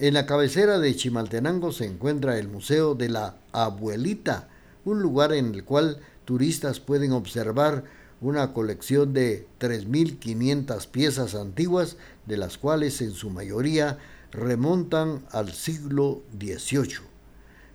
en 0.00 0.14
la 0.14 0.26
cabecera 0.26 0.78
de 0.78 0.94
Chimaltenango 0.94 1.72
se 1.72 1.84
encuentra 1.84 2.38
el 2.38 2.46
Museo 2.46 2.94
de 2.94 3.08
la 3.08 3.34
Abuelita, 3.50 4.48
un 4.84 5.02
lugar 5.02 5.32
en 5.32 5.52
el 5.52 5.64
cual 5.64 5.98
turistas 6.24 6.78
pueden 6.78 7.10
observar 7.10 7.82
una 8.20 8.52
colección 8.52 9.12
de 9.12 9.48
3.500 9.58 10.86
piezas 10.86 11.34
antiguas, 11.34 11.96
de 12.26 12.36
las 12.36 12.58
cuales 12.58 13.02
en 13.02 13.10
su 13.10 13.30
mayoría 13.30 13.98
remontan 14.32 15.24
al 15.30 15.52
siglo 15.52 16.22
XVIII. 16.38 16.98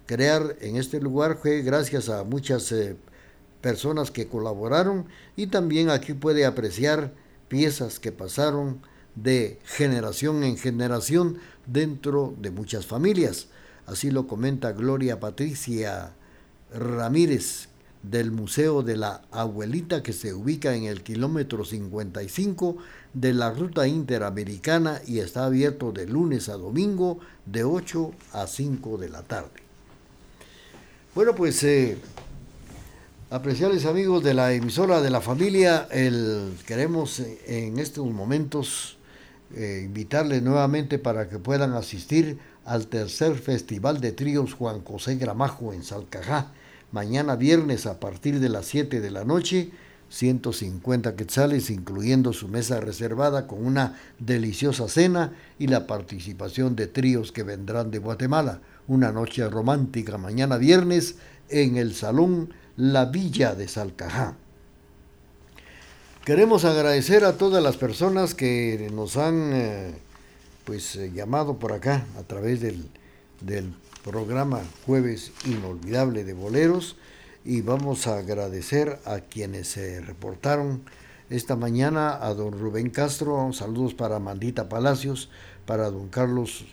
Crear 0.05 0.57
en 0.61 0.75
este 0.75 0.99
lugar 0.99 1.37
fue 1.41 1.61
gracias 1.61 2.09
a 2.09 2.23
muchas 2.23 2.71
eh, 2.71 2.95
personas 3.61 4.11
que 4.11 4.27
colaboraron 4.27 5.05
y 5.35 5.47
también 5.47 5.89
aquí 5.89 6.13
puede 6.13 6.45
apreciar 6.45 7.13
piezas 7.47 7.99
que 7.99 8.11
pasaron 8.11 8.81
de 9.15 9.59
generación 9.63 10.43
en 10.43 10.57
generación 10.57 11.37
dentro 11.65 12.35
de 12.39 12.51
muchas 12.51 12.85
familias. 12.85 13.47
Así 13.85 14.11
lo 14.11 14.27
comenta 14.27 14.71
Gloria 14.71 15.19
Patricia 15.19 16.13
Ramírez 16.73 17.69
del 18.03 18.31
Museo 18.31 18.83
de 18.83 18.97
la 18.97 19.21
Abuelita 19.31 20.03
que 20.03 20.13
se 20.13 20.33
ubica 20.33 20.75
en 20.75 20.83
el 20.83 21.01
kilómetro 21.01 21.65
55 21.65 22.77
de 23.13 23.33
la 23.33 23.51
ruta 23.51 23.87
interamericana 23.87 25.01
y 25.07 25.19
está 25.19 25.45
abierto 25.45 25.91
de 25.91 26.05
lunes 26.05 26.49
a 26.49 26.53
domingo 26.53 27.19
de 27.45 27.63
8 27.63 28.11
a 28.33 28.45
5 28.45 28.97
de 28.97 29.09
la 29.09 29.23
tarde. 29.23 29.63
Bueno, 31.15 31.33
pues 31.33 31.63
eh, 31.63 31.97
apreciables 33.29 33.85
amigos 33.85 34.23
de 34.23 34.33
la 34.33 34.51
emisora 34.51 35.01
de 35.01 35.09
la 35.09 35.21
familia, 35.21 35.87
el, 35.91 36.53
queremos 36.65 37.21
en 37.47 37.79
estos 37.79 38.05
momentos 38.07 38.97
eh, 39.55 39.83
invitarles 39.85 40.41
nuevamente 40.41 40.97
para 40.97 41.29
que 41.29 41.37
puedan 41.37 41.73
asistir 41.73 42.39
al 42.65 42.87
tercer 42.87 43.35
Festival 43.35 44.01
de 44.01 44.11
Tríos 44.11 44.53
Juan 44.55 44.83
José 44.83 45.15
Gramajo 45.15 45.73
en 45.73 45.83
Salcajá, 45.83 46.51
mañana 46.93 47.35
viernes 47.35 47.85
a 47.85 47.99
partir 47.99 48.39
de 48.39 48.47
las 48.47 48.67
7 48.67 49.01
de 49.01 49.11
la 49.11 49.25
noche, 49.25 49.71
150 50.09 51.15
quetzales, 51.15 51.71
incluyendo 51.71 52.33
su 52.33 52.47
mesa 52.47 52.79
reservada 52.79 53.47
con 53.47 53.65
una 53.65 53.99
deliciosa 54.19 54.87
cena 54.87 55.33
y 55.57 55.67
la 55.67 55.87
participación 55.87 56.75
de 56.75 56.85
tríos 56.85 57.31
que 57.31 57.41
vendrán 57.41 57.89
de 57.89 57.97
Guatemala. 57.97 58.61
Una 58.87 59.11
noche 59.11 59.49
romántica 59.49 60.19
mañana 60.19 60.57
viernes 60.57 61.15
en 61.49 61.77
el 61.77 61.95
Salón 61.95 62.53
La 62.77 63.05
Villa 63.05 63.55
de 63.55 63.67
Salcajá. 63.67 64.35
Queremos 66.25 66.63
agradecer 66.63 67.25
a 67.25 67.37
todas 67.37 67.63
las 67.63 67.75
personas 67.75 68.35
que 68.35 68.89
nos 68.93 69.17
han 69.17 69.51
eh, 69.51 69.93
pues 70.63 70.95
eh, 70.95 71.11
llamado 71.11 71.57
por 71.57 71.73
acá 71.73 72.05
a 72.19 72.23
través 72.23 72.61
del, 72.61 72.85
del 73.45 73.73
programa 74.03 74.61
Jueves 74.85 75.31
Inolvidable 75.45 76.23
de 76.23 76.33
Boleros 76.33 76.95
y 77.45 77.61
vamos 77.61 78.07
a 78.07 78.17
agradecer 78.17 78.99
a 79.05 79.19
quienes 79.19 79.67
se 79.67 80.01
reportaron 80.01 80.83
esta 81.29 81.55
mañana 81.55 82.23
a 82.23 82.33
don 82.33 82.53
Rubén 82.53 82.89
Castro, 82.89 83.51
saludos 83.53 83.93
para 83.93 84.19
Mandita 84.19 84.69
Palacios, 84.69 85.29
para 85.65 85.89
don 85.89 86.09
Carlos 86.09 86.65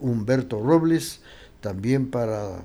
Humberto 0.00 0.60
Robles, 0.60 1.20
también 1.60 2.10
para 2.10 2.62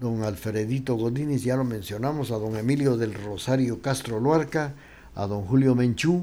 don 0.00 0.22
Alfredito 0.22 0.96
Godínez, 0.96 1.42
ya 1.42 1.56
lo 1.56 1.64
mencionamos, 1.64 2.30
a 2.30 2.38
don 2.38 2.56
Emilio 2.56 2.96
del 2.96 3.14
Rosario 3.14 3.80
Castro 3.80 4.20
Luarca, 4.20 4.74
a 5.14 5.26
don 5.26 5.44
Julio 5.44 5.74
Menchú, 5.74 6.20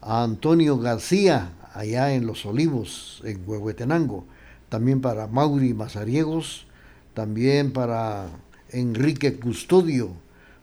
a 0.00 0.22
Antonio 0.22 0.78
García, 0.78 1.52
allá 1.74 2.12
en 2.12 2.26
Los 2.26 2.46
Olivos, 2.46 3.22
en 3.24 3.42
Huehuetenango, 3.46 4.24
también 4.68 5.00
para 5.00 5.26
Mauri 5.26 5.74
Mazariegos, 5.74 6.66
también 7.14 7.72
para 7.72 8.28
Enrique 8.70 9.36
Custodio, 9.36 10.10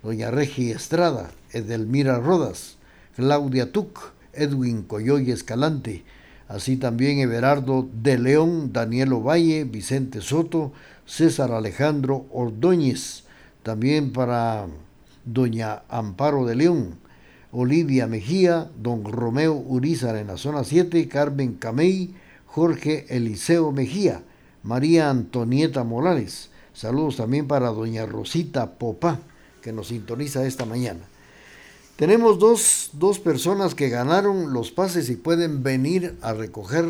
doña 0.03 0.31
Regi 0.31 0.71
Estrada, 0.71 1.31
Edelmira 1.51 2.19
Rodas, 2.19 2.77
Claudia 3.15 3.71
Tuc, 3.71 4.13
Edwin 4.33 4.83
Coyoy 4.83 5.31
Escalante, 5.31 6.03
así 6.47 6.77
también 6.77 7.19
Everardo 7.19 7.87
de 8.01 8.17
León, 8.19 8.73
Daniel 8.73 9.13
Ovalle, 9.13 9.63
Vicente 9.63 10.21
Soto, 10.21 10.73
César 11.05 11.51
Alejandro 11.51 12.25
Ordóñez, 12.31 13.23
también 13.63 14.11
para 14.11 14.67
doña 15.25 15.83
Amparo 15.89 16.45
de 16.45 16.55
León, 16.55 16.95
Olivia 17.51 18.07
Mejía, 18.07 18.69
don 18.81 19.05
Romeo 19.05 19.53
Urizar 19.53 20.17
en 20.17 20.27
la 20.27 20.37
zona 20.37 20.63
7, 20.63 21.07
Carmen 21.07 21.53
Camey, 21.53 22.15
Jorge 22.53 23.07
Eliseo 23.09 23.71
Mejía, 23.71 24.21
María 24.61 25.09
Antonieta 25.09 25.83
Morales. 25.83 26.51
Saludos 26.71 27.15
también 27.15 27.47
para 27.47 27.69
doña 27.69 28.05
Rosita 28.05 28.73
Popá, 28.73 29.17
que 29.63 29.73
nos 29.73 29.87
sintoniza 29.87 30.45
esta 30.45 30.63
mañana. 30.63 30.99
Tenemos 31.95 32.37
dos, 32.37 32.91
dos 32.93 33.17
personas 33.17 33.73
que 33.73 33.89
ganaron 33.89 34.53
los 34.53 34.69
pases 34.69 35.09
y 35.09 35.15
pueden 35.15 35.63
venir 35.63 36.15
a 36.21 36.33
recoger 36.33 36.85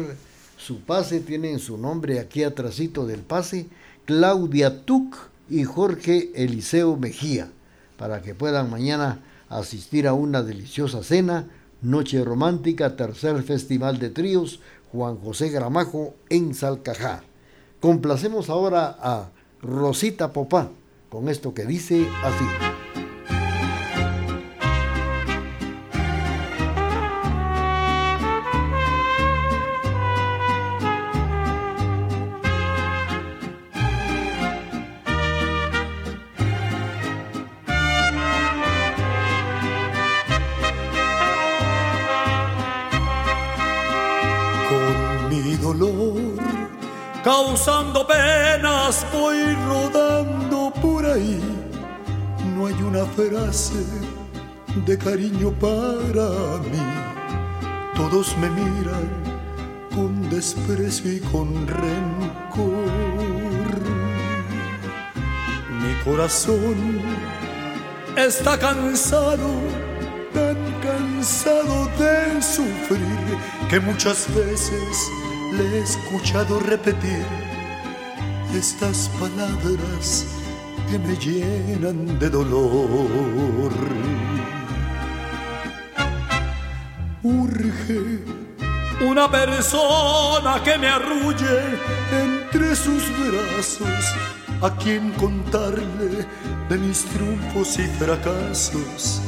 su 0.58 0.82
pase. 0.82 1.22
Tienen 1.22 1.60
su 1.60 1.78
nombre 1.78 2.20
aquí 2.20 2.44
atrásito 2.44 3.08
del 3.08 3.22
pase. 3.22 3.68
Claudia 4.04 4.84
Tuc 4.84 5.16
y 5.50 5.64
Jorge 5.64 6.34
Eliseo 6.36 6.98
Mejía, 6.98 7.50
para 7.98 8.22
que 8.22 8.36
puedan 8.36 8.70
mañana 8.70 9.22
asistir 9.48 10.10
a 10.10 10.14
una 10.14 10.44
deliciosa 10.44 11.04
cena, 11.04 11.48
noche 11.82 12.22
romántica, 12.26 12.98
tercer 12.98 13.44
festival 13.44 14.00
de 14.00 14.10
tríos, 14.10 14.60
Juan 14.94 15.18
José 15.18 15.50
Gramajo 15.50 16.14
en 16.30 16.54
Salcajá. 16.54 17.24
Complacemos 17.82 18.50
ahora 18.50 18.96
a 19.02 19.32
Rosita 19.60 20.32
Popá 20.32 20.70
con 21.10 21.30
esto 21.30 21.54
que 21.54 21.66
dice 21.66 22.08
así. 22.24 23.03
De 53.54 54.98
cariño 54.98 55.52
para 55.60 56.58
mí. 56.72 56.82
Todos 57.96 58.36
me 58.40 58.50
miran 58.50 59.08
con 59.94 60.28
desprecio 60.32 61.14
y 61.14 61.20
con 61.20 61.68
rencor. 61.68 62.90
Mi 65.70 65.94
corazón 66.04 67.00
está 68.18 68.58
cansado, 68.58 69.50
tan 70.34 70.58
cansado 70.82 71.86
de 72.00 72.42
sufrir 72.42 73.38
que 73.70 73.80
muchas 73.80 74.34
veces 74.34 75.12
le 75.52 75.78
he 75.78 75.84
escuchado 75.84 76.60
repetir 76.60 77.24
estas 78.52 79.10
palabras 79.20 80.43
que 80.90 81.00
me 81.00 81.16
llenan 81.16 82.20
de 82.20 82.30
dolor. 82.30 83.72
Urge 87.24 88.20
una 89.02 89.30
persona 89.30 90.62
que 90.64 90.78
me 90.78 90.88
arrulle 90.88 91.60
entre 92.12 92.76
sus 92.76 93.04
brazos, 93.18 94.06
a 94.62 94.76
quien 94.78 95.12
contarle 95.14 96.26
de 96.70 96.78
mis 96.78 97.04
triunfos 97.06 97.80
y 97.80 97.88
fracasos, 98.00 99.22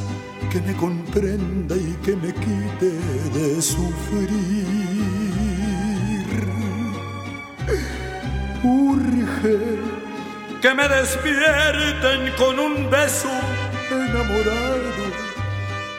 que 0.52 0.62
me 0.62 0.76
comprenda 0.76 1.76
y 1.76 1.98
que 2.04 2.15
me 2.15 2.34
quite 2.34 2.91
de 3.34 3.62
sufrir. 3.62 4.65
Urge 8.63 10.05
que 10.65 10.73
me 10.73 10.88
despierten 10.88 12.34
con 12.39 12.60
un 12.60 12.89
beso 12.89 13.30
enamorado, 13.91 15.06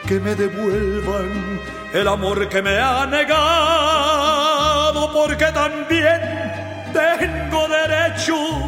que 0.05 0.19
me 0.19 0.35
devuelvan 0.35 1.61
el 1.93 2.05
amor 2.05 2.49
que 2.49 2.61
me 2.61 2.77
ha 2.77 3.05
negado, 3.05 3.33
porque 5.13 5.45
también 5.53 6.19
tengo 6.91 7.69
derecho 7.69 8.66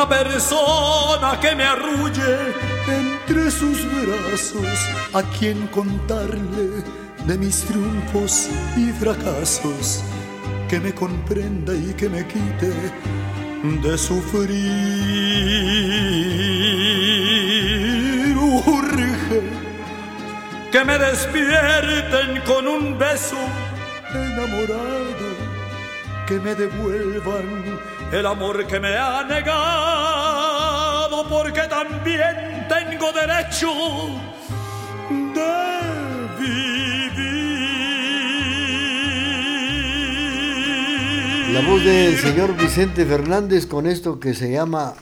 una 0.00 0.08
persona 0.08 1.38
que 1.40 1.54
me 1.54 1.64
arrulle 1.64 2.54
entre 2.88 3.50
sus 3.50 3.84
brazos, 3.84 4.66
a 5.12 5.22
quien 5.38 5.66
contarle 5.66 6.82
de 7.26 7.36
mis 7.36 7.64
triunfos 7.64 8.48
y 8.78 8.92
fracasos, 8.92 10.02
que 10.70 10.80
me 10.80 10.94
comprenda 10.94 11.74
y 11.74 11.92
que 11.92 12.08
me 12.08 12.26
quite 12.26 12.72
de 13.82 13.98
sufrir. 13.98 14.56
Urge 18.66 19.42
que 20.72 20.84
me 20.84 20.98
despierten 20.98 22.40
con 22.46 22.66
un 22.66 22.98
beso 22.98 23.36
enamorado, 24.14 25.28
que 26.26 26.38
me 26.38 26.54
devuelvan 26.54 27.78
el 28.12 28.26
amor 28.26 28.66
que 28.66 28.80
me 28.80 28.96
ha 28.96 29.22
negado, 29.22 29.48
porque 31.28 31.60
también 31.68 32.66
tengo 32.68 33.12
derecho 33.12 33.70
de 35.08 35.52
vivir. 36.40 36.80
La 41.54 41.60
voz 41.60 41.84
del 41.84 42.18
señor 42.18 42.56
Vicente 42.56 43.06
Fernández 43.06 43.66
con 43.66 43.86
esto 43.86 44.18
que 44.18 44.34
se 44.34 44.50
llama 44.50 44.94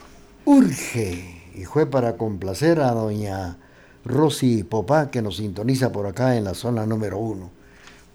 Urge 0.45 1.51
y 1.55 1.65
fue 1.65 1.87
para 1.87 2.15
complacer 2.15 2.79
a 2.79 2.91
doña 2.91 3.57
Rosy 4.05 4.63
Popá 4.63 5.09
que 5.09 5.23
nos 5.23 5.37
sintoniza 5.37 5.91
por 5.91 6.05
acá 6.05 6.37
en 6.37 6.43
la 6.43 6.53
zona 6.53 6.85
número 6.85 7.17
uno. 7.17 7.49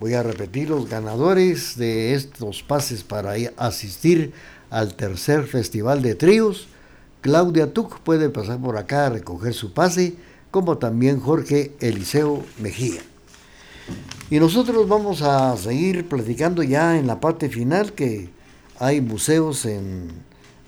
Voy 0.01 0.15
a 0.15 0.23
repetir 0.23 0.71
los 0.71 0.89
ganadores 0.89 1.77
de 1.77 2.15
estos 2.15 2.63
pases 2.63 3.05
para 3.05 3.35
asistir 3.57 4.33
al 4.75 4.95
tercer 4.95 5.45
Festival 5.45 6.03
de 6.03 6.15
Tríos. 6.17 6.67
Claudia 7.21 7.73
Tuc 7.73 8.01
puede 8.01 8.29
pasar 8.29 8.61
por 8.61 8.77
acá 8.77 9.07
a 9.07 9.11
recoger 9.11 9.55
su 9.55 9.73
pase, 9.73 10.17
como 10.51 10.79
también 10.79 11.21
Jorge 11.21 11.77
Eliseo 11.79 12.43
Mejía. 12.59 13.01
Y 14.31 14.41
nosotros 14.41 14.89
vamos 14.89 15.23
a 15.23 15.57
seguir 15.57 16.09
platicando 16.09 16.65
ya 16.65 16.99
en 16.99 17.07
la 17.07 17.21
parte 17.21 17.49
final 17.49 17.93
que 17.93 18.31
hay 18.81 19.01
museos 19.01 19.65
en, 19.65 20.09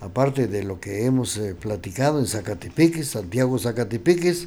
aparte 0.01 0.47
de 0.47 0.63
lo 0.63 0.79
que 0.79 1.05
hemos 1.05 1.37
eh, 1.37 1.57
platicado 1.57 2.21
en 2.21 2.27
Zacatepeques, 2.27 3.09
Santiago 3.09 3.59
Zacatepeques, 3.59 4.47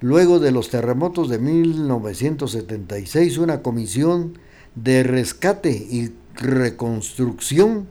luego 0.00 0.40
de 0.40 0.50
los 0.50 0.70
terremotos 0.70 1.28
de 1.28 1.38
1976, 1.38 3.38
una 3.38 3.62
comisión 3.62 4.40
de 4.74 5.04
rescate 5.04 5.70
y 5.70 6.12
reconstrucción 6.34 7.86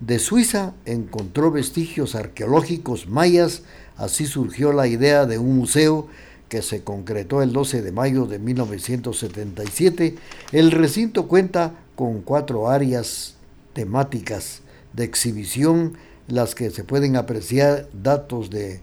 de 0.00 0.18
Suiza 0.18 0.74
encontró 0.84 1.50
vestigios 1.50 2.14
arqueológicos 2.14 3.08
mayas, 3.08 3.62
así 3.96 4.26
surgió 4.26 4.72
la 4.72 4.86
idea 4.86 5.26
de 5.26 5.38
un 5.38 5.56
museo 5.56 6.06
que 6.48 6.62
se 6.62 6.82
concretó 6.82 7.42
el 7.42 7.52
12 7.52 7.82
de 7.82 7.92
mayo 7.92 8.26
de 8.26 8.38
1977. 8.38 10.14
El 10.52 10.70
recinto 10.70 11.26
cuenta 11.26 11.74
con 11.96 12.22
cuatro 12.22 12.70
áreas 12.70 13.34
temáticas 13.72 14.60
de 14.92 15.04
exhibición, 15.04 15.94
las 16.28 16.54
que 16.54 16.70
se 16.70 16.84
pueden 16.84 17.16
apreciar 17.16 17.88
datos 17.92 18.50
de 18.50 18.80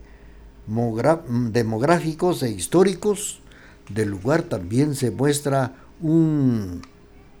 demográficos 1.50 2.42
e 2.42 2.50
históricos. 2.50 3.40
Del 3.88 4.10
lugar 4.10 4.42
también 4.42 4.94
se 4.94 5.10
muestra 5.10 5.74
un 6.00 6.82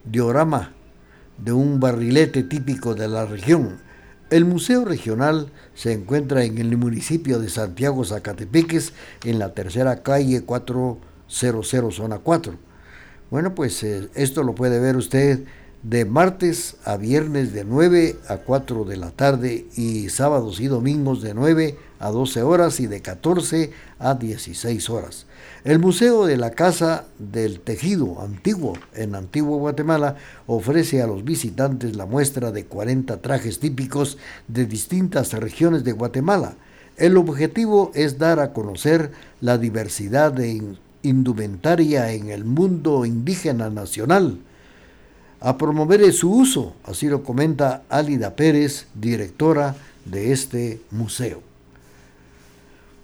diorama 0.04 0.75
de 1.38 1.52
un 1.52 1.80
barrilete 1.80 2.42
típico 2.42 2.94
de 2.94 3.08
la 3.08 3.26
región. 3.26 3.78
El 4.30 4.44
Museo 4.44 4.84
Regional 4.84 5.52
se 5.74 5.92
encuentra 5.92 6.44
en 6.44 6.58
el 6.58 6.76
municipio 6.76 7.38
de 7.38 7.48
Santiago 7.48 8.04
Zacatepeques, 8.04 8.92
en 9.24 9.38
la 9.38 9.54
tercera 9.54 10.02
calle 10.02 10.42
400, 10.42 11.94
zona 11.94 12.18
4. 12.18 12.54
Bueno, 13.30 13.54
pues 13.54 13.82
eh, 13.82 14.08
esto 14.14 14.42
lo 14.42 14.54
puede 14.54 14.80
ver 14.80 14.96
usted 14.96 15.44
de 15.82 16.04
martes 16.04 16.76
a 16.84 16.96
viernes 16.96 17.52
de 17.52 17.64
9 17.64 18.16
a 18.28 18.38
4 18.38 18.84
de 18.84 18.96
la 18.96 19.12
tarde 19.12 19.66
y 19.76 20.08
sábados 20.08 20.58
y 20.58 20.66
domingos 20.66 21.22
de 21.22 21.34
9 21.34 21.76
a 22.00 22.10
12 22.10 22.42
horas 22.42 22.80
y 22.80 22.88
de 22.88 23.02
14 23.02 23.70
a 24.00 24.14
16 24.14 24.90
horas. 24.90 25.25
El 25.64 25.78
Museo 25.78 26.26
de 26.26 26.36
la 26.36 26.50
Casa 26.50 27.06
del 27.18 27.60
Tejido 27.60 28.20
Antiguo 28.20 28.74
en 28.94 29.14
Antiguo 29.14 29.58
Guatemala 29.58 30.16
ofrece 30.46 31.02
a 31.02 31.06
los 31.06 31.24
visitantes 31.24 31.96
la 31.96 32.06
muestra 32.06 32.52
de 32.52 32.66
40 32.66 33.20
trajes 33.20 33.58
típicos 33.58 34.18
de 34.46 34.66
distintas 34.66 35.32
regiones 35.32 35.82
de 35.82 35.92
Guatemala. 35.92 36.54
El 36.96 37.16
objetivo 37.16 37.90
es 37.94 38.18
dar 38.18 38.38
a 38.40 38.52
conocer 38.52 39.10
la 39.40 39.58
diversidad 39.58 40.32
de 40.32 40.62
indumentaria 41.02 42.12
en 42.12 42.30
el 42.30 42.44
mundo 42.44 43.04
indígena 43.04 43.68
nacional, 43.68 44.38
a 45.40 45.58
promover 45.58 46.12
su 46.12 46.32
uso, 46.32 46.74
así 46.84 47.08
lo 47.08 47.22
comenta 47.22 47.82
Álida 47.88 48.34
Pérez, 48.34 48.86
directora 48.94 49.76
de 50.04 50.32
este 50.32 50.80
museo. 50.90 51.45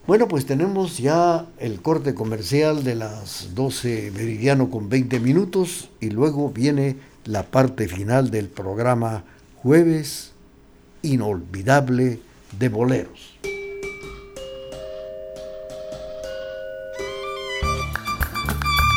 Bueno, 0.05 0.27
pues 0.27 0.47
tenemos 0.47 0.99
ya 0.99 1.47
el 1.61 1.81
corte 1.81 2.13
comercial 2.13 2.83
de 2.83 2.97
las 2.97 3.55
12 3.55 4.11
meridiano 4.11 4.69
con 4.69 4.89
20 4.89 5.21
minutos 5.21 5.91
y 6.01 6.11
luego 6.11 6.51
viene 6.51 6.97
la 7.25 7.45
parte 7.45 7.87
final 7.87 8.33
del 8.33 8.49
programa 8.49 9.23
Jueves 9.63 10.33
Inolvidable 11.03 12.19
de 12.59 12.69
Boleros. 12.69 13.39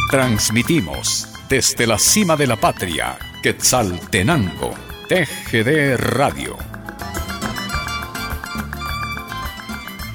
Transmitimos 0.10 1.28
desde 1.48 1.86
la 1.86 2.00
cima 2.00 2.36
de 2.36 2.48
la 2.48 2.56
patria, 2.56 3.18
Quetzaltenango, 3.44 4.74
TGD 5.08 5.98
Radio 5.98 6.75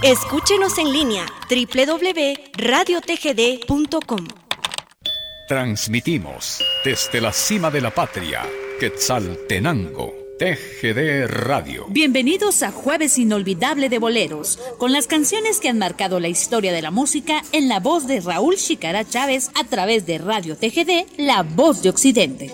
Escúchenos 0.03 0.79
en 0.79 0.95
línea 0.95 1.27
www.radiotgd.com. 1.51 4.29
Transmitimos 5.47 6.65
desde 6.83 7.21
la 7.21 7.35
cima 7.35 7.71
de 7.71 7.83
la 7.83 7.91
patria, 7.91 8.49
Quetzaltenango, 8.79 10.15
TGD 10.39 11.27
Radio. 11.27 11.85
Bienvenidos 11.91 12.63
a 12.63 12.73
Jueves 12.73 13.19
Inolvidable 13.19 13.91
de 13.91 13.99
Boleros, 13.99 14.59
con 14.79 14.93
las 14.93 15.07
canciones 15.07 15.61
que 15.61 15.69
han 15.69 15.77
marcado 15.77 16.19
la 16.19 16.29
historia 16.29 16.73
de 16.73 16.81
la 16.81 16.91
música 16.91 17.43
en 17.53 17.69
la 17.69 17.79
voz 17.79 18.07
de 18.07 18.23
Raúl 18.23 18.57
Chicara 18.57 19.07
Chávez 19.07 19.51
a 19.55 19.65
través 19.65 20.07
de 20.07 20.17
Radio 20.17 20.57
TGD, 20.57 21.19
La 21.19 21.43
Voz 21.43 21.83
de 21.83 21.91
Occidente. 21.91 22.51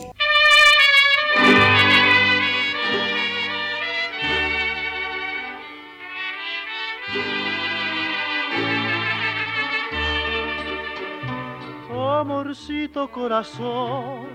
Amorcito 12.26 13.08
corazón, 13.12 14.26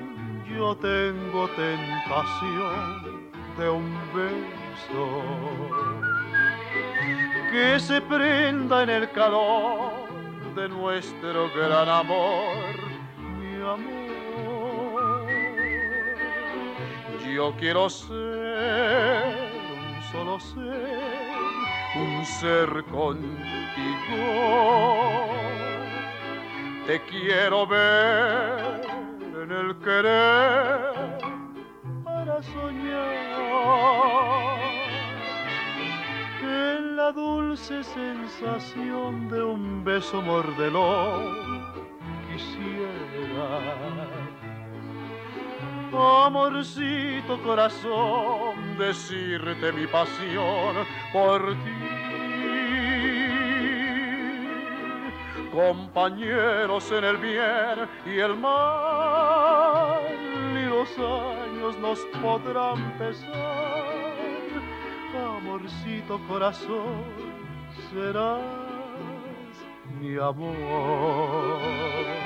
yo 0.47 0.77
tengo 0.77 1.49
tentación 1.49 3.29
de 3.57 3.69
un 3.69 3.93
beso 4.15 5.09
que 7.51 7.77
se 7.81 7.99
prenda 7.99 8.83
en 8.83 8.91
el 8.91 9.11
calor 9.11 9.91
de 10.55 10.69
nuestro 10.69 11.49
gran 11.53 11.89
amor, 11.89 12.75
mi 13.37 13.55
amor. 13.61 15.27
Yo 17.35 17.53
quiero 17.59 17.89
ser 17.89 19.35
un 19.67 20.01
solo 20.13 20.39
ser 20.39 21.11
un 21.97 22.25
ser 22.25 22.85
contigo. 22.85 24.21
Te 26.87 27.01
quiero 27.05 27.67
ver 27.67 28.81
en 29.41 29.51
el 29.51 29.77
querer 29.79 31.17
para 32.03 32.41
soñar 32.43 33.31
en 36.43 36.95
la 36.95 37.11
dulce 37.11 37.83
sensación 37.83 39.29
de 39.29 39.43
un 39.43 39.83
beso 39.83 40.21
mordelón 40.21 41.61
quisiera 42.27 43.01
amorcito 46.25 47.41
corazón, 47.43 48.77
decirte 48.77 49.71
mi 49.73 49.87
pasión 49.87 50.85
por 51.11 51.53
ti. 51.63 51.80
Compañeros 55.51 56.91
en 56.91 57.03
el 57.03 57.17
bien 57.17 57.89
y 58.05 58.19
el 58.19 58.37
mal, 58.37 59.99
y 60.55 60.65
los 60.69 60.87
años 60.97 61.77
nos 61.79 61.99
podrán 62.21 62.97
pesar. 62.97 63.83
Amorcito 65.37 66.21
corazón, 66.29 67.03
serás 67.91 68.39
mi 69.99 70.17
amor. 70.17 72.20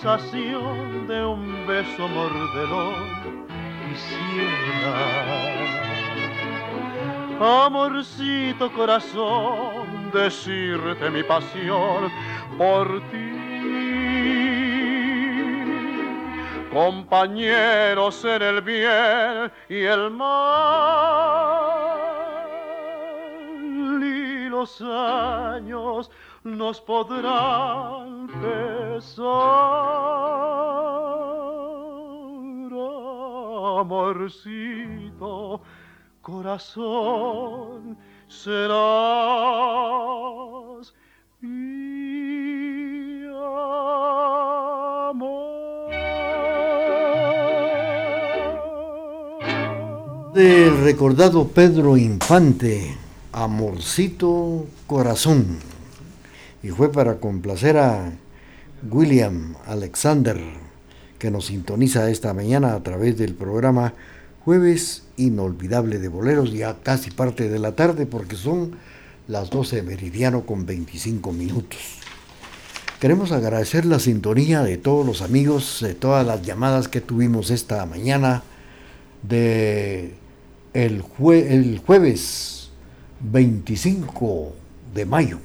Sensación 0.00 1.06
de 1.06 1.26
un 1.26 1.66
beso 1.66 2.08
mordelón 2.08 3.46
quisiera. 3.84 4.86
Amorcito 7.66 8.72
corazón, 8.72 10.10
decirte 10.10 11.10
mi 11.10 11.22
pasión 11.22 12.10
por 12.56 13.02
ti. 13.10 13.28
Compañeros 16.72 18.24
en 18.24 18.42
el 18.42 18.62
bien 18.62 19.52
y 19.68 19.82
el 19.82 20.10
mal 20.10 20.30
y 24.02 24.48
los 24.48 24.80
años 24.80 26.10
nos 26.42 26.80
podrán 26.80 28.09
pesar. 28.40 30.20
Amorcito, 33.80 35.60
corazón, 36.20 37.96
recordado 50.84 51.48
Pedro 51.48 51.96
Infante, 51.96 52.96
Amorcito 53.32 54.66
Corazón 54.86 55.58
y 56.62 56.68
fue 56.68 56.92
para 56.92 57.18
complacer 57.18 57.78
a 57.78 58.12
William 58.88 59.54
Alexander, 59.66 60.38
que 61.18 61.30
nos 61.30 61.46
sintoniza 61.46 62.10
esta 62.10 62.34
mañana 62.34 62.74
a 62.74 62.82
través 62.82 63.16
del 63.16 63.34
programa 63.34 63.94
Jueves 64.44 65.04
Inolvidable 65.16 65.98
de 65.98 66.08
Boleros, 66.08 66.52
ya 66.52 66.78
casi 66.82 67.10
parte 67.10 67.48
de 67.48 67.58
la 67.58 67.72
tarde 67.72 68.06
porque 68.06 68.36
son 68.36 68.76
las 69.28 69.50
12 69.50 69.82
meridiano 69.82 70.46
con 70.46 70.66
25 70.66 71.32
minutos. 71.32 71.78
Queremos 73.00 73.32
agradecer 73.32 73.86
la 73.86 73.98
sintonía 73.98 74.62
de 74.62 74.76
todos 74.76 75.06
los 75.06 75.22
amigos, 75.22 75.78
de 75.80 75.94
todas 75.94 76.26
las 76.26 76.42
llamadas 76.42 76.88
que 76.88 77.00
tuvimos 77.00 77.50
esta 77.50 77.86
mañana 77.86 78.42
de 79.22 80.14
el, 80.74 81.02
el 81.22 81.78
jueves 81.78 82.70
25 83.20 84.52
de 84.94 85.06
mayo 85.06 85.38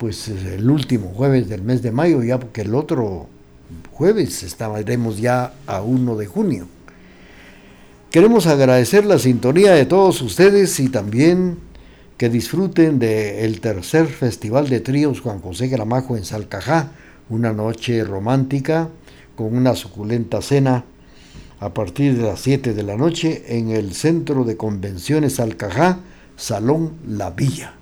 pues 0.00 0.28
el 0.28 0.70
último 0.70 1.12
jueves 1.14 1.50
del 1.50 1.60
mes 1.60 1.82
de 1.82 1.92
mayo, 1.92 2.22
ya 2.22 2.40
porque 2.40 2.62
el 2.62 2.74
otro 2.74 3.26
jueves 3.92 4.42
estaremos 4.42 5.18
ya 5.18 5.52
a 5.66 5.82
1 5.82 6.16
de 6.16 6.24
junio. 6.24 6.66
Queremos 8.10 8.46
agradecer 8.46 9.04
la 9.04 9.18
sintonía 9.18 9.72
de 9.72 9.84
todos 9.84 10.22
ustedes 10.22 10.80
y 10.80 10.88
también 10.88 11.58
que 12.16 12.30
disfruten 12.30 12.98
del 12.98 13.60
tercer 13.60 14.06
Festival 14.06 14.70
de 14.70 14.80
Tríos 14.80 15.20
Juan 15.20 15.42
José 15.42 15.68
Gramajo 15.68 16.16
en 16.16 16.24
Salcajá, 16.24 16.92
una 17.28 17.52
noche 17.52 18.02
romántica 18.02 18.88
con 19.36 19.54
una 19.54 19.74
suculenta 19.74 20.40
cena 20.40 20.86
a 21.60 21.74
partir 21.74 22.16
de 22.16 22.22
las 22.22 22.40
7 22.40 22.72
de 22.72 22.82
la 22.82 22.96
noche 22.96 23.44
en 23.48 23.68
el 23.68 23.92
Centro 23.92 24.44
de 24.44 24.56
Convenciones 24.56 25.34
Salcajá, 25.34 25.98
Salón 26.36 26.94
La 27.06 27.32
Villa. 27.32 27.74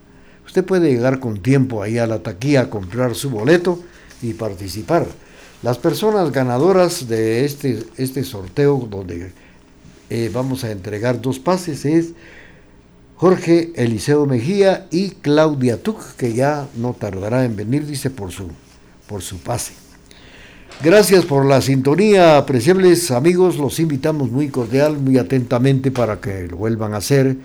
Usted 0.49 0.65
puede 0.65 0.91
llegar 0.91 1.21
con 1.21 1.43
tiempo 1.43 1.83
ahí 1.83 1.99
a 1.99 2.07
la 2.07 2.21
taquilla 2.23 2.63
a 2.63 2.71
comprar 2.71 3.15
su 3.15 3.29
boleto 3.29 3.81
y 4.23 4.33
participar. 4.33 5.07
Las 5.63 5.77
personas 5.77 6.33
ganadoras 6.33 7.07
de 7.07 7.45
este, 7.45 7.85
este 7.99 8.25
sorteo 8.25 8.89
donde 8.91 9.31
eh, 10.09 10.31
vamos 10.33 10.65
a 10.65 10.71
entregar 10.71 11.21
dos 11.21 11.39
pases 11.39 11.85
es 11.85 12.13
Jorge 13.17 13.73
Eliseo 13.75 14.25
Mejía 14.25 14.87
y 14.91 15.11
Claudia 15.11 15.83
Tuc, 15.83 16.15
que 16.17 16.33
ya 16.33 16.67
no 16.77 16.95
tardará 16.95 17.45
en 17.45 17.55
venir, 17.55 17.85
dice, 17.85 18.09
por 18.09 18.33
su, 18.33 18.49
por 19.07 19.21
su 19.21 19.37
pase. 19.41 19.75
Gracias 20.83 21.27
por 21.27 21.45
la 21.45 21.61
sintonía, 21.61 22.39
apreciables 22.39 23.11
amigos, 23.11 23.59
los 23.59 23.79
invitamos 23.81 24.31
muy 24.31 24.49
cordial, 24.49 24.97
muy 24.97 25.19
atentamente 25.19 25.91
para 25.91 26.23
que 26.23 26.49
lo 26.49 26.57
vuelvan 26.57 26.95
a 26.95 26.99
hacer 26.99 27.37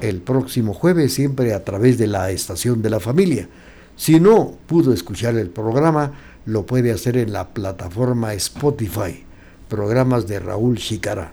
el 0.00 0.20
próximo 0.20 0.74
jueves, 0.74 1.14
siempre 1.14 1.54
a 1.54 1.64
través 1.64 1.98
de 1.98 2.06
la 2.06 2.30
estación 2.30 2.82
de 2.82 2.90
la 2.90 3.00
familia. 3.00 3.48
Si 3.96 4.18
no 4.20 4.54
pudo 4.66 4.92
escuchar 4.92 5.36
el 5.36 5.50
programa, 5.50 6.12
lo 6.46 6.66
puede 6.66 6.92
hacer 6.92 7.16
en 7.16 7.32
la 7.32 7.48
plataforma 7.48 8.34
Spotify, 8.34 9.24
programas 9.68 10.26
de 10.26 10.40
Raúl 10.40 10.78
Chicara. 10.78 11.32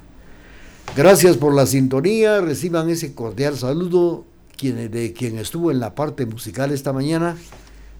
Gracias 0.95 1.37
por 1.37 1.53
la 1.53 1.65
sintonía, 1.65 2.41
reciban 2.41 2.89
ese 2.89 3.13
cordial 3.13 3.57
saludo 3.57 4.25
de 4.61 5.13
quien 5.13 5.39
estuvo 5.39 5.71
en 5.71 5.79
la 5.79 5.95
parte 5.95 6.25
musical 6.27 6.71
esta 6.71 6.93
mañana, 6.93 7.35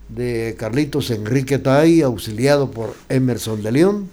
de 0.10 0.56
Carlitos 0.60 1.10
Enrique 1.10 1.58
Tay, 1.58 2.02
auxiliado 2.02 2.70
por 2.70 2.96
Emerson 3.10 3.64
de 3.64 3.72
León, 3.72 4.10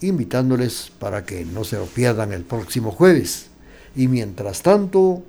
invitándoles 0.00 0.90
para 0.98 1.24
que 1.26 1.44
no 1.44 1.64
se 1.64 1.76
lo 1.76 1.84
pierdan 1.84 2.32
el 2.32 2.44
próximo 2.44 2.92
jueves. 2.92 3.48
Y 3.94 4.08
mientras 4.08 4.62
tanto, 4.62 5.22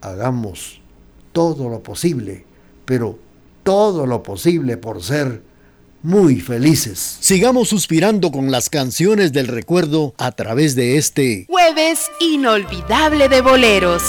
hagamos 0.00 0.80
todo 1.32 1.68
lo 1.68 1.82
posible, 1.82 2.44
pero 2.84 3.18
todo 3.62 4.06
lo 4.06 4.22
posible 4.22 4.76
por 4.76 5.02
ser 5.02 5.42
muy 6.02 6.40
felices. 6.40 7.18
Sigamos 7.20 7.68
suspirando 7.68 8.30
con 8.30 8.50
las 8.50 8.70
canciones 8.70 9.32
del 9.32 9.48
recuerdo 9.48 10.14
a 10.18 10.32
través 10.32 10.76
de 10.76 10.96
este 10.96 11.46
jueves 11.48 12.10
inolvidable 12.20 13.28
de 13.28 13.40
boleros. 13.40 14.02